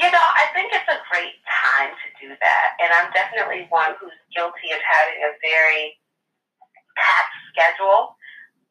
You 0.00 0.10
know, 0.10 0.18
I 0.18 0.46
think 0.54 0.72
it's 0.72 0.88
a 0.88 1.00
great 1.10 1.36
time 1.44 1.92
to 1.92 2.08
do 2.26 2.34
that. 2.40 2.66
And 2.80 2.92
I'm 2.92 3.12
definitely 3.12 3.66
one 3.68 3.94
who's 4.00 4.16
guilty 4.34 4.72
of 4.72 4.80
having 4.80 5.20
a 5.20 5.32
very 5.44 5.96
packed 6.96 7.36
schedule, 7.52 8.16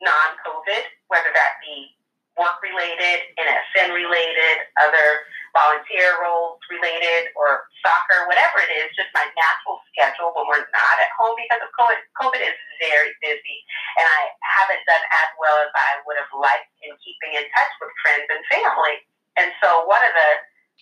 non 0.01 0.29
COVID, 0.45 0.83
whether 1.07 1.29
that 1.33 1.61
be 1.61 1.93
work 2.39 2.57
related, 2.63 3.27
NSN 3.35 3.91
related, 3.91 4.55
other 4.79 5.27
volunteer 5.51 6.15
roles 6.23 6.63
related, 6.71 7.31
or 7.35 7.67
soccer, 7.83 8.23
whatever 8.31 8.63
it 8.63 8.71
is, 8.71 8.87
just 8.95 9.11
my 9.11 9.27
natural 9.35 9.83
schedule 9.91 10.31
when 10.31 10.47
we're 10.47 10.63
not 10.71 10.95
at 11.03 11.11
home 11.19 11.35
because 11.35 11.59
of 11.59 11.71
COVID. 11.75 11.99
COVID 12.23 12.39
is 12.39 12.55
very 12.79 13.11
busy, 13.19 13.57
and 13.99 14.07
I 14.07 14.21
haven't 14.39 14.83
done 14.87 15.03
as 15.03 15.29
well 15.35 15.59
as 15.59 15.71
I 15.75 15.99
would 16.07 16.15
have 16.15 16.31
liked 16.31 16.71
in 16.87 16.95
keeping 17.03 17.35
in 17.35 17.45
touch 17.51 17.73
with 17.83 17.91
friends 17.99 18.27
and 18.31 18.41
family. 18.47 18.95
And 19.35 19.51
so, 19.59 19.83
one 19.87 20.03
of 20.03 20.11
the 20.15 20.29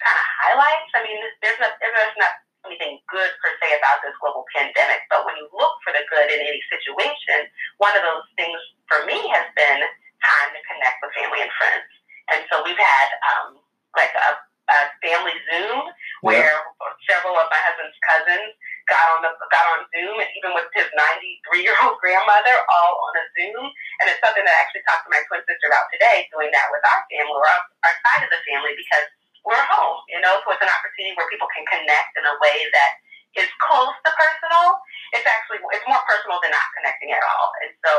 kind 0.04 0.18
of 0.18 0.28
highlights. 0.44 0.92
I 0.96 1.02
mean, 1.04 1.20
there's 1.44 1.60
not 1.60 1.76
there's 1.80 2.18
not 2.20 2.34
anything 2.68 3.00
good 3.08 3.32
per 3.40 3.52
se 3.60 3.80
about 3.80 4.04
this 4.04 4.16
global 4.20 4.44
pandemic, 4.52 5.08
but 5.08 5.24
when 5.24 5.36
you 5.40 5.48
look 5.56 5.76
for 5.84 5.96
the 5.96 6.04
good 6.12 6.28
in 6.28 6.40
any 6.44 6.60
situation, 6.68 7.48
one 7.80 7.96
of 7.96 8.04
those 8.04 8.28
things 8.36 8.60
for 8.92 9.04
me 9.08 9.16
has 9.32 9.48
been 9.56 9.80
time 10.24 10.50
to 10.54 10.62
connect 10.68 10.98
with 11.02 11.12
family 11.16 11.42
and 11.44 11.54
friends. 11.56 11.90
And 12.30 12.42
so 12.52 12.62
we've 12.62 12.80
had 12.80 13.08
um, 13.26 13.58
like 13.98 14.14
a, 14.14 14.30
a 14.70 14.78
family 15.02 15.34
Zoom 15.50 15.90
where 16.22 16.54
yeah. 16.54 16.94
several 17.10 17.34
of 17.40 17.50
my 17.50 17.58
husband's 17.58 17.98
cousins 18.06 18.54
got 18.86 19.06
on 19.18 19.20
the 19.26 19.32
got 19.50 19.66
on 19.78 19.86
Zoom, 19.94 20.18
and 20.18 20.30
even 20.38 20.52
with 20.54 20.70
his 20.74 20.90
93 20.94 21.66
year 21.66 21.78
old 21.86 21.98
grandmother, 22.04 22.54
all 22.70 22.94
on 23.10 23.14
a 23.18 23.26
Zoom. 23.38 23.64
And 24.02 24.10
it's 24.10 24.22
something 24.22 24.46
that 24.46 24.54
I 24.54 24.62
actually 24.62 24.86
talked 24.86 25.06
to 25.06 25.14
my 25.14 25.22
twin 25.30 25.42
sister 25.46 25.70
about 25.70 25.90
today, 25.94 26.30
doing 26.34 26.54
that 26.54 26.70
with 26.70 26.84
our 26.86 27.02
family 27.10 27.34
or 27.34 27.46
our, 27.46 27.62
our 27.86 27.96
side 28.06 28.26
of 28.26 28.32
the 28.34 28.42
family 28.46 28.78
because 28.78 29.08
we're 29.48 29.66
home, 29.72 30.04
you 30.12 30.20
know, 30.20 30.38
so 30.44 30.52
it's 30.52 30.62
an 30.62 30.70
opportunity 30.70 31.16
where 31.16 31.30
people 31.32 31.48
can 31.56 31.64
connect 31.66 32.12
in 32.20 32.28
a 32.28 32.36
way 32.44 32.68
that 32.76 32.92
is 33.40 33.50
close 33.64 33.96
to 34.04 34.12
personal. 34.14 34.78
It's 35.16 35.26
actually, 35.26 35.64
it's 35.74 35.88
more 35.88 36.02
personal 36.06 36.38
than 36.44 36.52
not 36.52 36.68
connecting 36.76 37.16
at 37.16 37.24
all. 37.24 37.50
And 37.66 37.72
so 37.82 37.94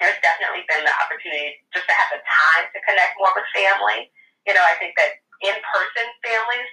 there's 0.00 0.20
definitely 0.20 0.64
been 0.68 0.84
the 0.84 0.94
opportunity 1.00 1.56
just 1.72 1.88
to 1.88 1.94
have 1.94 2.10
the 2.12 2.20
time 2.22 2.64
to 2.72 2.78
connect 2.84 3.16
more 3.16 3.32
with 3.32 3.48
family. 3.56 4.12
You 4.44 4.54
know, 4.54 4.62
I 4.62 4.76
think 4.78 4.94
that 5.00 5.20
in-person 5.42 6.06
families, 6.22 6.70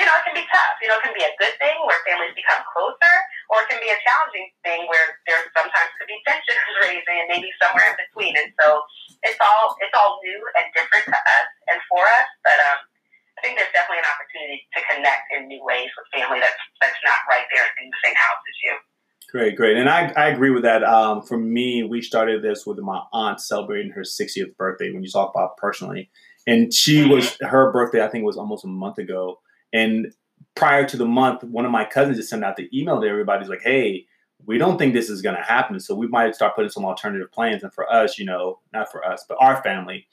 you 0.00 0.08
know, 0.08 0.16
it 0.16 0.24
can 0.24 0.32
be 0.32 0.46
tough. 0.48 0.74
You 0.80 0.88
know, 0.88 0.96
it 0.96 1.04
can 1.04 1.12
be 1.12 1.26
a 1.28 1.34
good 1.36 1.52
thing 1.60 1.76
where 1.84 2.00
families 2.08 2.32
become 2.32 2.64
closer, 2.72 3.14
or 3.52 3.60
it 3.62 3.68
can 3.68 3.82
be 3.84 3.92
a 3.92 3.98
challenging 4.00 4.48
thing 4.64 4.88
where 4.88 5.20
there 5.28 5.44
sometimes 5.52 5.92
could 6.00 6.08
be 6.08 6.16
tensions 6.24 6.56
raising 6.84 7.16
and 7.20 7.28
maybe 7.28 7.52
somewhere 7.60 7.92
in 7.92 7.96
between. 8.00 8.32
And 8.40 8.48
so 8.56 8.80
it's 9.26 9.36
all 9.44 9.76
it's 9.84 9.92
all 9.92 10.16
new 10.24 10.40
and 10.56 10.72
different 10.72 11.04
to 11.04 11.18
us 11.20 11.48
and 11.68 11.78
for 11.92 12.00
us. 12.00 12.28
But 12.40 12.56
um, 12.72 12.80
I 13.36 13.38
think 13.44 13.60
there's 13.60 13.72
definitely 13.76 14.00
an 14.00 14.08
opportunity 14.08 14.64
to 14.72 14.80
connect 14.88 15.24
in 15.36 15.52
new 15.52 15.60
ways 15.60 15.92
with 15.92 16.08
family 16.16 16.40
that's 16.40 16.60
that's 16.80 17.00
not 17.04 17.20
right 17.28 17.44
there 17.52 17.68
in 17.80 17.92
the 17.92 18.00
same 18.00 18.16
house 18.16 18.40
as 18.40 18.56
you. 18.64 18.74
Great, 19.30 19.56
great, 19.56 19.76
and 19.76 19.88
I, 19.88 20.12
I 20.16 20.28
agree 20.28 20.50
with 20.50 20.64
that. 20.64 20.82
Um, 20.82 21.22
for 21.22 21.38
me, 21.38 21.84
we 21.84 22.02
started 22.02 22.42
this 22.42 22.66
with 22.66 22.78
my 22.78 23.02
aunt 23.12 23.40
celebrating 23.40 23.92
her 23.92 24.00
60th 24.00 24.56
birthday. 24.56 24.90
When 24.90 25.04
you 25.04 25.10
talk 25.10 25.30
about 25.32 25.56
personally, 25.56 26.10
and 26.46 26.74
she 26.74 27.02
mm-hmm. 27.02 27.12
was 27.12 27.36
her 27.40 27.70
birthday, 27.70 28.04
I 28.04 28.08
think 28.08 28.24
was 28.24 28.36
almost 28.36 28.64
a 28.64 28.68
month 28.68 28.98
ago, 28.98 29.38
and 29.72 30.12
prior 30.54 30.84
to 30.86 30.96
the 30.96 31.06
month, 31.06 31.44
one 31.44 31.64
of 31.64 31.70
my 31.70 31.84
cousins 31.84 32.16
just 32.16 32.30
sent 32.30 32.44
out 32.44 32.56
the 32.56 32.68
email 32.76 33.00
to 33.00 33.06
everybody. 33.06 33.46
Like, 33.46 33.62
hey, 33.62 34.06
we 34.46 34.58
don't 34.58 34.78
think 34.78 34.94
this 34.94 35.10
is 35.10 35.22
going 35.22 35.36
to 35.36 35.42
happen. 35.42 35.80
So 35.80 35.94
we 35.94 36.08
might 36.08 36.34
start 36.34 36.54
putting 36.54 36.70
some 36.70 36.84
alternative 36.84 37.30
plans. 37.32 37.62
And 37.62 37.72
for 37.72 37.90
us, 37.92 38.18
you 38.18 38.24
know, 38.24 38.58
not 38.72 38.90
for 38.90 39.04
us, 39.04 39.24
but 39.28 39.38
our 39.40 39.62
family, 39.62 40.06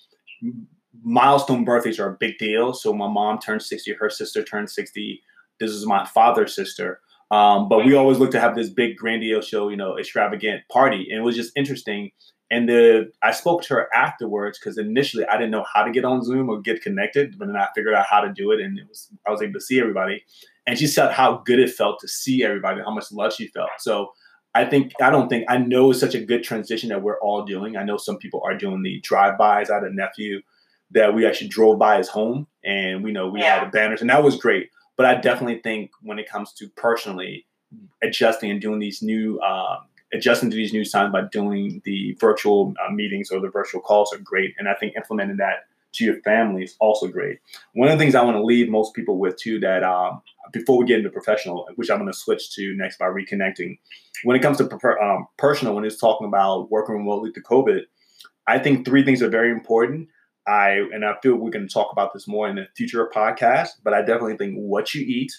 milestone 1.04 1.66
birthdays 1.66 2.00
are 2.00 2.10
a 2.10 2.18
big 2.18 2.38
deal. 2.38 2.74
So 2.74 2.94
my 2.94 3.08
mom 3.08 3.40
turned 3.40 3.62
60, 3.64 3.94
her 3.94 4.10
sister 4.10 4.44
turned 4.44 4.70
60. 4.70 5.22
This 5.60 5.72
is 5.72 5.86
my 5.86 6.06
father's 6.06 6.56
sister. 6.56 7.02
Um, 7.30 7.68
but 7.68 7.86
we 7.86 7.94
always 7.94 8.20
look 8.20 8.32
to 8.32 8.40
have 8.40 8.56
this 8.56 8.70
big 8.70 8.96
grandiose 8.96 9.48
show, 9.48 9.70
you 9.70 9.76
know, 9.76 9.98
extravagant 9.98 10.62
party. 10.72 11.08
And 11.10 11.20
it 11.20 11.24
was 11.24 11.36
just 11.36 11.52
interesting. 11.56 12.12
And 12.50 12.70
the 12.70 13.12
I 13.22 13.32
spoke 13.32 13.62
to 13.64 13.74
her 13.74 13.90
afterwards 13.94 14.58
because 14.58 14.78
initially 14.78 15.26
I 15.26 15.34
didn't 15.34 15.52
know 15.52 15.66
how 15.74 15.84
to 15.84 15.92
get 15.92 16.06
on 16.06 16.24
Zoom 16.24 16.50
or 16.50 16.62
get 16.62 16.82
connected, 16.82 17.38
but 17.38 17.48
then 17.48 17.58
I 17.58 17.68
figured 17.76 17.94
out 17.94 18.06
how 18.10 18.22
to 18.22 18.32
do 18.32 18.52
it, 18.52 18.62
and 18.62 18.80
it 18.80 18.88
was 18.88 19.10
I 19.28 19.32
was 19.32 19.42
able 19.42 19.54
to 19.54 19.62
see 19.62 19.82
everybody. 19.82 20.24
And 20.66 20.80
she 20.80 20.88
said 20.88 21.12
how 21.12 21.42
good 21.46 21.60
it 21.60 21.74
felt 21.74 22.00
to 22.00 22.08
see 22.08 22.46
everybody, 22.46 22.82
how 22.82 22.94
much 22.94 23.12
love 23.12 23.34
she 23.34 23.48
felt. 23.48 23.72
So 23.80 24.14
I 24.56 24.64
think 24.64 24.94
I 25.02 25.10
don't 25.10 25.28
think 25.28 25.44
I 25.50 25.58
know 25.58 25.92
it's 25.92 26.00
such 26.00 26.16
a 26.16 26.24
good 26.24 26.42
transition 26.42 26.88
that 26.90 27.04
we're 27.04 27.20
all 27.20 27.44
doing. 27.44 27.76
I 27.76 27.84
know 27.84 27.98
some 27.98 28.18
people 28.18 28.42
are 28.46 28.58
doing 28.58 28.82
the 28.82 29.02
drive-bys. 29.02 29.70
I 29.70 29.76
had 29.76 29.84
a 29.84 29.94
nephew 29.94 30.42
that 30.92 31.14
we 31.14 31.26
actually 31.26 31.50
drove 31.50 31.78
by 31.78 31.98
his 31.98 32.08
home, 32.08 32.48
and 32.64 33.04
we 33.04 33.12
know 33.12 33.28
we 33.28 33.42
yeah. 33.42 33.60
had 33.60 33.68
the 33.68 33.72
banners, 33.72 34.00
and 34.00 34.10
that 34.10 34.24
was 34.24 34.38
great. 34.38 34.70
But 34.98 35.06
I 35.06 35.16
definitely 35.16 35.60
think 35.62 35.92
when 36.02 36.20
it 36.20 36.30
comes 36.30 36.52
to 36.54 36.68
personally 36.70 37.46
adjusting 38.04 38.52
and 38.52 38.60
doing 38.60 38.80
these 38.80 39.02
new 39.02 39.40
um, 39.42 39.78
adjusting 40.14 40.50
to 40.50 40.56
these 40.56 40.74
new 40.74 40.86
signs 40.86 41.12
by 41.12 41.22
doing 41.32 41.82
the 41.86 42.18
virtual 42.20 42.74
uh, 42.86 42.92
meetings 42.92 43.30
or 43.32 43.40
the 43.40 43.50
virtual 43.50 43.82
calls 43.82 44.14
are 44.14 44.20
great. 44.20 44.54
And 44.58 44.68
I 44.68 44.74
think 44.74 44.96
implementing 44.96 45.38
that 45.38 45.66
to 45.94 46.06
your 46.06 46.22
family 46.22 46.64
is 46.64 46.76
also 46.80 47.08
great. 47.08 47.40
One 47.74 47.90
of 47.90 47.98
the 47.98 48.04
things 48.04 48.16
I 48.16 48.24
want 48.24 48.38
to 48.38 48.44
leave 48.44 48.70
most 48.70 48.94
people 48.94 49.18
with 49.18 49.38
too 49.38 49.60
that 49.62 49.84
um, 49.84 50.22
before 50.52 50.78
we 50.78 50.86
get 50.86 51.00
into 51.00 51.10
professional, 51.10 51.68
which 51.76 51.90
I'm 51.90 51.98
going 51.98 52.12
to 52.12 52.18
switch 52.18 52.54
to 52.56 52.76
next 52.76 53.00
by 53.00 53.06
reconnecting, 53.06 53.78
when 54.24 54.36
it 54.36 54.42
comes 54.42 54.58
to 54.58 54.70
um, 55.02 55.28
personal, 55.38 55.76
when 55.76 55.86
it's 55.86 56.00
talking 56.00 56.28
about 56.28 56.72
working 56.72 56.96
remotely 56.96 57.32
through 57.32 57.44
COVID, 57.44 57.82
I 58.48 58.60
think 58.60 58.86
three 58.86 59.04
things 59.04 59.22
are 59.22 59.30
very 59.30 59.52
important. 59.52 60.08
I 60.48 60.88
and 60.94 61.04
I 61.06 61.16
feel 61.22 61.36
we're 61.36 61.52
going 61.52 61.68
to 61.68 61.74
talk 61.74 61.92
about 61.92 62.14
this 62.14 62.28
more 62.28 62.48
in 62.48 62.56
the 62.56 62.68
future 62.76 63.10
podcast, 63.14 63.70
but 63.84 63.94
I 63.94 64.00
definitely 64.02 64.38
think 64.38 64.56
what 64.56 64.94
you 64.94 65.02
eat, 65.02 65.34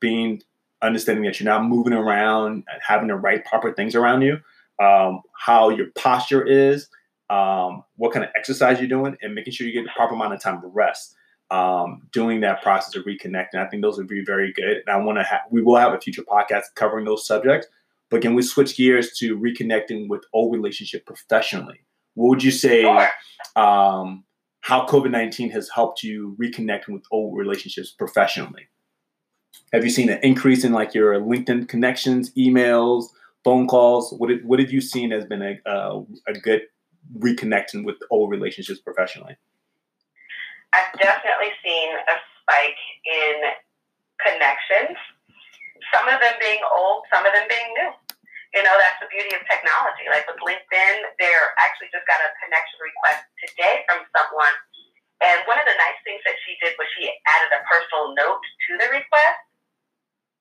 being 0.00 0.42
understanding 0.82 1.24
that 1.24 1.40
you're 1.40 1.44
not 1.44 1.64
moving 1.64 1.92
around, 1.92 2.64
having 2.86 3.08
the 3.08 3.14
right 3.14 3.44
proper 3.44 3.72
things 3.72 3.94
around 3.94 4.22
you, 4.22 4.38
um, 4.82 5.22
how 5.38 5.70
your 5.70 5.86
posture 5.96 6.42
is, 6.42 6.88
um, 7.30 7.84
what 7.96 8.12
kind 8.12 8.24
of 8.24 8.30
exercise 8.36 8.78
you're 8.78 8.88
doing, 8.88 9.16
and 9.22 9.34
making 9.34 9.52
sure 9.52 9.66
you 9.66 9.72
get 9.72 9.84
the 9.84 9.90
proper 9.96 10.14
amount 10.14 10.34
of 10.34 10.40
time 10.40 10.60
to 10.60 10.66
rest. 10.66 11.14
Um, 11.50 12.08
doing 12.10 12.40
that 12.40 12.62
process 12.62 12.96
of 12.96 13.04
reconnecting, 13.04 13.56
I 13.56 13.66
think 13.68 13.82
those 13.82 13.98
would 13.98 14.08
be 14.08 14.24
very 14.24 14.52
good. 14.52 14.78
And 14.78 14.88
I 14.88 14.96
want 14.96 15.18
to 15.18 15.24
have, 15.24 15.40
we 15.50 15.62
will 15.62 15.76
have 15.76 15.92
a 15.92 16.00
future 16.00 16.22
podcast 16.22 16.62
covering 16.74 17.04
those 17.04 17.26
subjects. 17.26 17.66
But 18.10 18.22
can 18.22 18.34
we 18.34 18.42
switch 18.42 18.76
gears 18.76 19.12
to 19.18 19.38
reconnecting 19.38 20.08
with 20.08 20.24
old 20.32 20.52
relationship 20.54 21.06
professionally? 21.06 21.84
What 22.14 22.28
would 22.28 22.42
you 22.42 22.50
say? 22.50 22.84
How 24.64 24.86
COVID 24.86 25.10
nineteen 25.10 25.50
has 25.50 25.68
helped 25.68 26.02
you 26.02 26.34
reconnect 26.40 26.88
with 26.88 27.02
old 27.10 27.36
relationships 27.36 27.90
professionally? 27.90 28.66
Have 29.74 29.84
you 29.84 29.90
seen 29.90 30.08
an 30.08 30.18
increase 30.22 30.64
in 30.64 30.72
like 30.72 30.94
your 30.94 31.20
LinkedIn 31.20 31.68
connections, 31.68 32.32
emails, 32.32 33.08
phone 33.44 33.68
calls? 33.68 34.14
What 34.16 34.28
did, 34.28 34.42
what 34.46 34.60
have 34.60 34.72
you 34.72 34.80
seen 34.80 35.12
as 35.12 35.26
been 35.26 35.42
a, 35.42 35.56
a 36.26 36.32
good 36.42 36.62
reconnecting 37.18 37.84
with 37.84 37.96
old 38.10 38.30
relationships 38.30 38.80
professionally? 38.80 39.36
I've 40.72 40.98
definitely 40.98 41.52
seen 41.62 41.90
a 41.92 42.16
spike 42.40 42.80
in 43.04 43.34
connections. 44.26 44.96
Some 45.92 46.08
of 46.08 46.18
them 46.22 46.32
being 46.40 46.60
old, 46.74 47.02
some 47.12 47.26
of 47.26 47.34
them 47.34 47.44
being 47.50 47.74
new. 47.74 47.90
You 48.54 48.62
know, 48.62 48.74
that's 48.78 49.02
the 49.02 49.10
beauty 49.10 49.34
of 49.34 49.42
technology. 49.50 50.06
Like 50.06 50.24
with 50.30 50.38
LinkedIn, 50.38 50.96
they're 51.18 51.48
actually 51.58 51.90
just 51.90 52.06
got 52.06 52.22
a 52.22 52.30
connection 52.38 52.78
request 52.78 53.26
today 53.42 53.82
from 53.90 54.06
someone 54.14 54.54
and 55.24 55.40
one 55.48 55.56
of 55.56 55.64
the 55.64 55.76
nice 55.80 55.96
things 56.04 56.20
that 56.28 56.36
she 56.44 56.52
did 56.60 56.76
was 56.76 56.84
she 56.92 57.08
added 57.08 57.50
a 57.56 57.64
personal 57.64 58.12
note 58.12 58.44
to 58.68 58.70
the 58.76 58.88
request. 58.92 59.40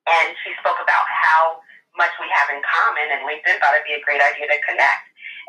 And 0.03 0.35
she 0.43 0.51
spoke 0.59 0.75
about 0.83 1.07
how 1.07 1.63
much 1.95 2.11
we 2.19 2.27
have 2.27 2.51
in 2.51 2.59
common, 2.65 3.07
and 3.15 3.23
LinkedIn 3.23 3.61
thought 3.63 3.77
it'd 3.77 3.87
be 3.87 3.95
a 3.95 4.03
great 4.03 4.19
idea 4.19 4.49
to 4.49 4.59
connect. 4.67 5.05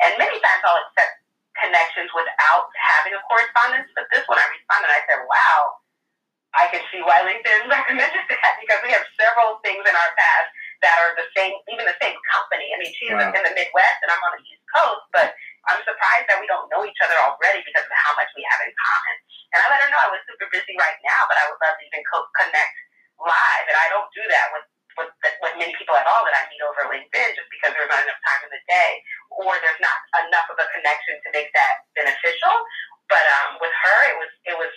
And 0.06 0.14
many 0.22 0.38
times 0.38 0.62
I'll 0.62 0.86
accept 0.86 1.18
connections 1.58 2.14
without 2.14 2.70
having 2.78 3.18
a 3.18 3.22
correspondence, 3.26 3.90
but 3.98 4.06
this 4.14 4.22
one 4.30 4.38
I 4.38 4.46
responded. 4.54 4.90
I 4.92 5.02
said, 5.10 5.20
wow, 5.26 5.58
I 6.54 6.70
can 6.70 6.82
see 6.94 7.02
why 7.02 7.26
LinkedIn 7.26 7.66
recommended 7.74 8.24
that 8.30 8.54
because 8.62 8.80
we 8.86 8.94
have 8.94 9.06
several 9.18 9.58
things 9.66 9.82
in 9.82 9.94
our 9.94 10.12
past 10.14 10.48
that 10.82 10.96
are 11.04 11.14
the 11.14 11.28
same, 11.36 11.54
even 11.70 11.86
the 11.86 11.98
same 12.02 12.16
company. 12.32 12.72
I 12.72 12.76
mean, 12.80 12.92
she's 12.96 13.12
wow. 13.12 13.30
in 13.30 13.42
the 13.44 13.54
Midwest 13.54 13.98
and 14.02 14.10
I'm 14.10 14.22
on 14.26 14.38
the 14.38 14.44
East 14.46 14.64
Coast, 14.72 15.04
but 15.14 15.30
I'm 15.70 15.80
surprised 15.86 16.26
that 16.28 16.40
we 16.40 16.48
don't 16.50 16.68
know 16.68 16.84
each 16.84 16.98
other 17.00 17.16
already 17.20 17.64
because 17.64 17.86
of 17.86 17.94
how 17.94 18.12
much 18.18 18.28
we 18.36 18.44
have 18.44 18.60
in 18.64 18.72
common. 18.74 19.16
And 19.54 19.58
I 19.62 19.66
let 19.70 19.82
her 19.86 19.90
know 19.92 20.02
I 20.02 20.12
was 20.12 20.22
super 20.26 20.48
busy 20.52 20.74
right 20.76 20.98
now, 21.06 21.24
but 21.30 21.38
I 21.40 21.44
would 21.48 21.60
love 21.62 21.76
to 21.78 21.84
even 21.86 22.02
co- 22.10 22.30
connect 22.36 22.74
live. 23.22 23.64
And 23.70 23.78
I 23.78 23.86
don't 23.88 24.10
do 24.12 24.24
that 24.28 24.46
with, 24.52 24.66
with, 25.00 25.10
with 25.40 25.54
many 25.56 25.72
people 25.78 25.96
at 25.96 26.04
all 26.04 26.22
that 26.26 26.36
I 26.36 26.50
meet 26.52 26.60
over 26.60 26.90
LinkedIn 26.90 27.30
just 27.38 27.48
because 27.48 27.72
there's 27.72 27.88
not 27.88 28.04
enough 28.04 28.20
time 28.28 28.42
in 28.44 28.50
the 28.52 28.62
day 28.68 28.92
or 29.30 29.56
there's 29.62 29.80
not 29.80 29.98
enough 30.26 30.48
of 30.52 30.58
a 30.60 30.66
connection 30.74 31.16
to 31.24 31.28
make 31.32 31.48
that 31.56 31.86
beneficial. 31.96 32.54
But 33.08 33.24
um, 33.24 33.60
with 33.60 33.72
her, 33.72 33.98
it 34.10 34.16
was 34.16 34.32
it 34.48 34.56
was 34.56 34.72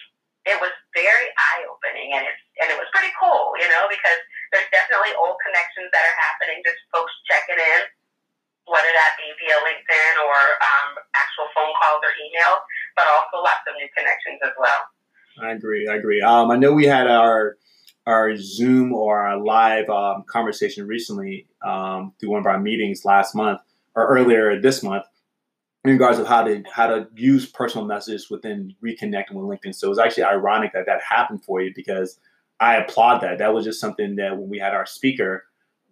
it 0.47 0.57
was 0.63 0.71
very 0.95 1.27
eye 1.35 1.63
opening 1.67 2.15
and 2.15 2.23
it's 2.23 2.43
and 2.63 2.67
it 2.71 2.77
was 2.79 2.87
pretty 2.95 3.11
cool, 3.19 3.55
you 3.59 3.67
know, 3.67 3.87
because 3.91 4.19
there's 4.51 4.69
definitely 4.71 5.13
old 5.19 5.37
connections 5.43 5.91
that 5.91 6.03
are 6.03 6.17
happening, 6.17 6.63
just 6.63 6.79
folks 6.91 7.11
checking 7.27 7.59
in 7.59 7.81
whether 8.67 8.91
that 8.91 9.15
be 9.15 9.31
via 9.39 9.57
LinkedIn 9.63 10.13
or 10.27 10.35
um, 10.35 10.89
actual 11.15 11.47
phone 11.55 11.71
calls 11.79 12.03
or 12.03 12.11
emails, 12.19 12.59
but 12.95 13.07
also 13.07 13.39
lots 13.39 13.63
of 13.67 13.75
new 13.79 13.87
connections 13.95 14.39
as 14.43 14.51
well. 14.59 14.91
I 15.41 15.51
agree. 15.55 15.87
I 15.87 15.95
agree. 15.95 16.21
Um, 16.21 16.51
I 16.51 16.57
know 16.57 16.73
we 16.73 16.85
had 16.85 17.07
our 17.07 17.57
our 18.05 18.37
Zoom 18.37 18.93
or 18.93 19.19
our 19.19 19.37
live 19.37 19.89
um, 19.89 20.23
conversation 20.27 20.87
recently 20.87 21.47
um, 21.61 22.13
through 22.19 22.29
one 22.29 22.39
of 22.39 22.45
our 22.45 22.59
meetings 22.59 23.03
last 23.03 23.35
month 23.35 23.59
or 23.95 24.07
earlier 24.07 24.61
this 24.61 24.81
month 24.81 25.03
in 25.83 25.91
regards 25.91 26.17
of 26.17 26.27
how 26.27 26.43
to 26.43 26.63
how 26.71 26.87
to 26.87 27.07
use 27.15 27.45
personal 27.45 27.85
messages 27.85 28.29
within 28.29 28.75
reconnecting 28.83 29.33
with 29.33 29.45
LinkedIn. 29.45 29.75
So 29.75 29.87
it 29.87 29.89
was 29.89 29.99
actually 29.99 30.23
ironic 30.23 30.73
that 30.73 30.85
that 30.85 31.01
happened 31.01 31.43
for 31.43 31.61
you 31.61 31.71
because 31.75 32.19
I 32.59 32.77
applaud 32.77 33.21
that. 33.21 33.37
That 33.37 33.53
was 33.53 33.65
just 33.65 33.79
something 33.79 34.15
that 34.15 34.37
when 34.37 34.49
we 34.49 34.59
had 34.59 34.73
our 34.73 34.85
speaker 34.85 35.45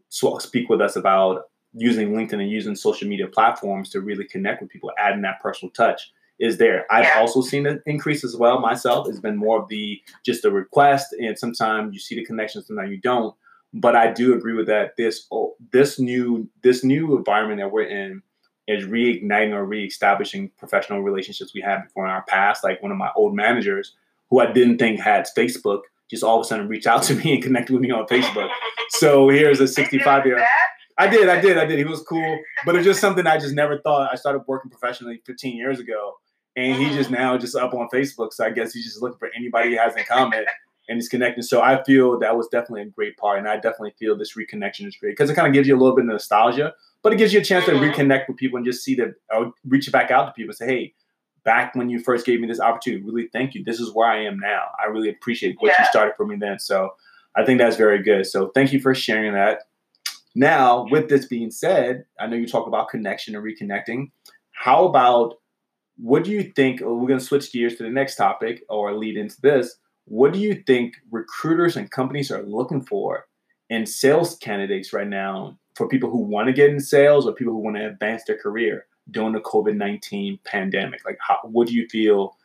speak 0.10 0.69
with 0.69 0.82
us 0.82 0.95
about 0.95 1.43
using 1.73 2.12
LinkedIn 2.12 2.41
and 2.41 2.49
using 2.49 2.75
social 2.75 3.08
media 3.08 3.28
platforms 3.28 3.89
to 3.89 4.01
really 4.01 4.25
connect 4.25 4.62
with 4.62 4.71
people, 4.71 4.91
adding 4.97 5.21
that 5.23 5.41
personal 5.41 5.71
touch 5.71 6.12
is 6.39 6.58
there. 6.58 6.86
I've 6.91 7.06
yeah. 7.06 7.19
also 7.19 7.41
seen 7.41 7.65
an 7.65 7.82
increase 7.86 8.23
as 8.23 8.36
well 8.36 8.60
myself. 8.60 9.08
It's 9.08 9.19
been 9.19 9.38
more 9.38 9.62
of 9.62 9.69
the 9.69 10.01
just 10.25 10.45
a 10.45 10.51
request, 10.51 11.13
and 11.13 11.38
sometimes 11.38 11.93
you 11.93 11.99
see 11.99 12.15
the 12.15 12.25
connection, 12.25 12.63
sometimes 12.63 12.91
you 12.91 12.97
don't. 12.97 13.36
But 13.73 13.95
I 13.95 14.12
do 14.12 14.34
agree 14.34 14.54
with 14.54 14.67
that. 14.67 14.95
This 14.97 15.28
oh, 15.32 15.56
this 15.71 15.99
new 15.99 16.49
this 16.63 16.84
new 16.84 17.17
environment 17.17 17.60
that 17.60 17.71
we're 17.71 17.88
in 17.88 18.21
is 18.67 18.86
reigniting 18.86 19.54
or 19.54 19.65
reestablishing 19.65 20.49
professional 20.58 21.01
relationships 21.01 21.54
we 21.54 21.62
had 21.62 21.84
before 21.84 22.06
in 22.06 22.12
our 22.12 22.23
past. 22.23 22.63
Like 22.63 22.82
one 22.82 22.91
of 22.91 22.97
my 22.97 23.12
old 23.15 23.36
managers, 23.36 23.93
who 24.30 24.39
I 24.39 24.51
didn't 24.51 24.78
think 24.78 24.99
had 24.99 25.28
Facebook, 25.38 25.82
just 26.10 26.24
all 26.24 26.39
of 26.39 26.46
a 26.46 26.48
sudden 26.48 26.68
reached 26.68 26.88
out 26.88 27.04
to 27.04 27.15
me 27.24 27.34
and 27.34 27.44
connected 27.44 27.74
with 27.74 27.82
me 27.82 27.91
on 27.91 28.06
Facebook. 28.08 28.50
so 28.89 29.30
here's 29.30 29.60
a 29.60 29.68
65 29.68 30.26
year. 30.26 30.39
old. 30.39 30.48
I 30.98 31.08
did, 31.08 31.28
I 31.28 31.41
did, 31.41 31.58
I 31.58 31.65
did. 31.65 31.78
He 31.78 31.84
was 31.84 32.02
cool, 32.04 32.39
but 32.65 32.76
it's 32.76 32.86
just 32.86 33.02
something 33.02 33.28
I 33.28 33.38
just 33.38 33.54
never 33.54 33.80
thought. 33.80 34.10
I 34.12 34.15
started 34.15 34.44
working 34.48 34.72
professionally 34.72 35.22
15 35.26 35.58
years 35.58 35.80
ago, 35.80 36.13
and 36.56 36.82
he 36.82 36.89
just 36.96 37.12
now 37.12 37.38
just 37.38 37.56
up 37.56 37.74
on 37.74 37.89
Facebook. 37.94 38.32
So 38.32 38.46
I 38.46 38.50
guess 38.50 38.74
he's 38.74 38.86
just 38.86 39.02
looking 39.02 39.18
for 39.18 39.30
anybody 39.36 39.72
he 39.72 39.76
has 39.76 39.96
in 39.98 40.06
common, 40.06 40.46
and 40.89 40.96
he's 40.96 41.10
connecting. 41.10 41.44
So 41.44 41.62
I 41.62 41.84
feel 41.84 42.18
that 42.20 42.38
was 42.38 42.48
definitely 42.48 42.84
a 42.84 42.86
great 42.86 43.18
part, 43.18 43.39
and 43.39 43.48
I 43.48 43.56
definitely 43.56 43.94
feel 44.00 44.18
this 44.18 44.38
reconnection 44.38 44.88
is 44.88 44.96
great 44.96 45.12
because 45.12 45.30
it 45.30 45.36
kind 45.36 45.48
of 45.48 45.54
gives 45.54 45.68
you 45.68 45.76
a 45.76 45.80
little 45.80 45.96
bit 45.96 46.06
of 46.06 46.12
nostalgia, 46.12 46.74
but 47.04 47.12
it 47.12 47.18
gives 47.18 47.34
you 47.34 47.41
a 47.41 47.44
chance 47.44 47.65
to 47.65 47.72
mm-hmm. 47.72 47.91
reconnect 47.91 48.30
with 48.30 48.38
people 48.38 48.56
and 48.56 48.65
just 48.65 48.82
see 48.82 48.96
that, 48.96 49.15
reach 49.68 49.91
back 49.91 50.12
out 50.12 50.28
to 50.28 50.32
people 50.32 50.52
and 50.52 50.58
say, 50.58 50.68
hey. 50.68 50.94
Back 51.46 51.76
when 51.76 51.90
you 51.90 52.00
first 52.00 52.26
gave 52.26 52.42
me 52.42 52.48
this 52.48 52.60
opportunity, 52.60 53.04
really 53.04 53.30
thank 53.32 53.54
you. 53.54 53.64
This 53.64 53.80
is 53.80 53.94
where 53.94 54.10
I 54.10 54.24
am 54.26 54.40
now. 54.40 54.64
I 54.84 54.88
really 54.88 55.10
appreciate 55.10 55.56
what 55.60 55.70
yeah. 55.70 55.76
you 55.80 55.86
started 55.86 56.16
for 56.18 56.26
me 56.26 56.36
then. 56.38 56.60
So 56.60 56.96
I 57.36 57.46
think 57.46 57.60
that's 57.60 57.78
very 57.78 58.02
good. 58.02 58.26
So 58.26 58.50
thank 58.50 58.74
you 58.74 58.80
for 58.80 58.94
sharing 58.96 59.34
that. 59.34 59.62
Now, 60.34 60.86
with 60.90 61.08
this 61.08 61.26
being 61.26 61.52
said, 61.52 62.06
I 62.20 62.28
know 62.28 62.36
you 62.36 62.48
talk 62.48 62.68
about 62.68 62.90
connection 62.90 63.36
and 63.36 63.44
reconnecting. 63.44 64.12
How 64.52 64.86
about 64.86 65.36
what 65.98 66.24
do 66.26 66.32
you 66.32 66.52
think? 66.56 66.82
Oh, 66.82 66.96
we're 66.96 67.08
going 67.08 67.20
to 67.20 67.26
switch 67.26 67.54
gears 67.54 67.76
to 67.76 67.84
the 67.84 67.90
next 67.90 68.16
topic 68.16 68.64
or 68.68 68.94
lead 68.94 69.16
into 69.16 69.40
this. 69.42 69.78
What 70.06 70.34
do 70.34 70.40
you 70.40 70.64
think 70.68 70.96
recruiters 71.10 71.78
and 71.78 71.90
companies 71.90 72.32
are 72.32 72.44
looking 72.44 72.82
for 72.82 73.28
in 73.70 73.86
sales 73.86 74.36
candidates 74.38 74.94
right 74.94 75.08
now 75.08 75.58
for 75.76 75.88
people 75.88 76.10
who 76.10 76.20
want 76.20 76.48
to 76.48 76.54
get 76.54 76.70
in 76.70 76.80
sales 76.80 77.26
or 77.26 77.34
people 77.34 77.54
who 77.54 77.60
want 77.60 77.78
to 77.78 77.88
advance 77.88 78.24
their 78.26 78.38
career 78.38 78.86
during 79.12 79.34
the 79.34 79.39
COVID 79.39 79.76
19 79.76 80.39
pandemic? 80.46 81.06
Like, 81.06 81.18
how, 81.26 81.39
what 81.44 81.68
do 81.68 81.74
you 81.74 81.88
feel 81.89 82.36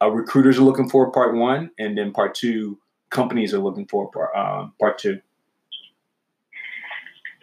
uh, 0.00 0.10
recruiters 0.10 0.58
are 0.58 0.62
looking 0.62 0.88
for, 0.88 1.10
part 1.10 1.34
one? 1.34 1.70
And 1.78 1.96
then 1.96 2.12
part 2.12 2.34
two, 2.34 2.78
companies 3.10 3.54
are 3.54 3.60
looking 3.60 3.86
for 3.86 4.10
for 4.12 4.36
um, 4.36 4.72
part 4.80 4.98
two? 4.98 5.20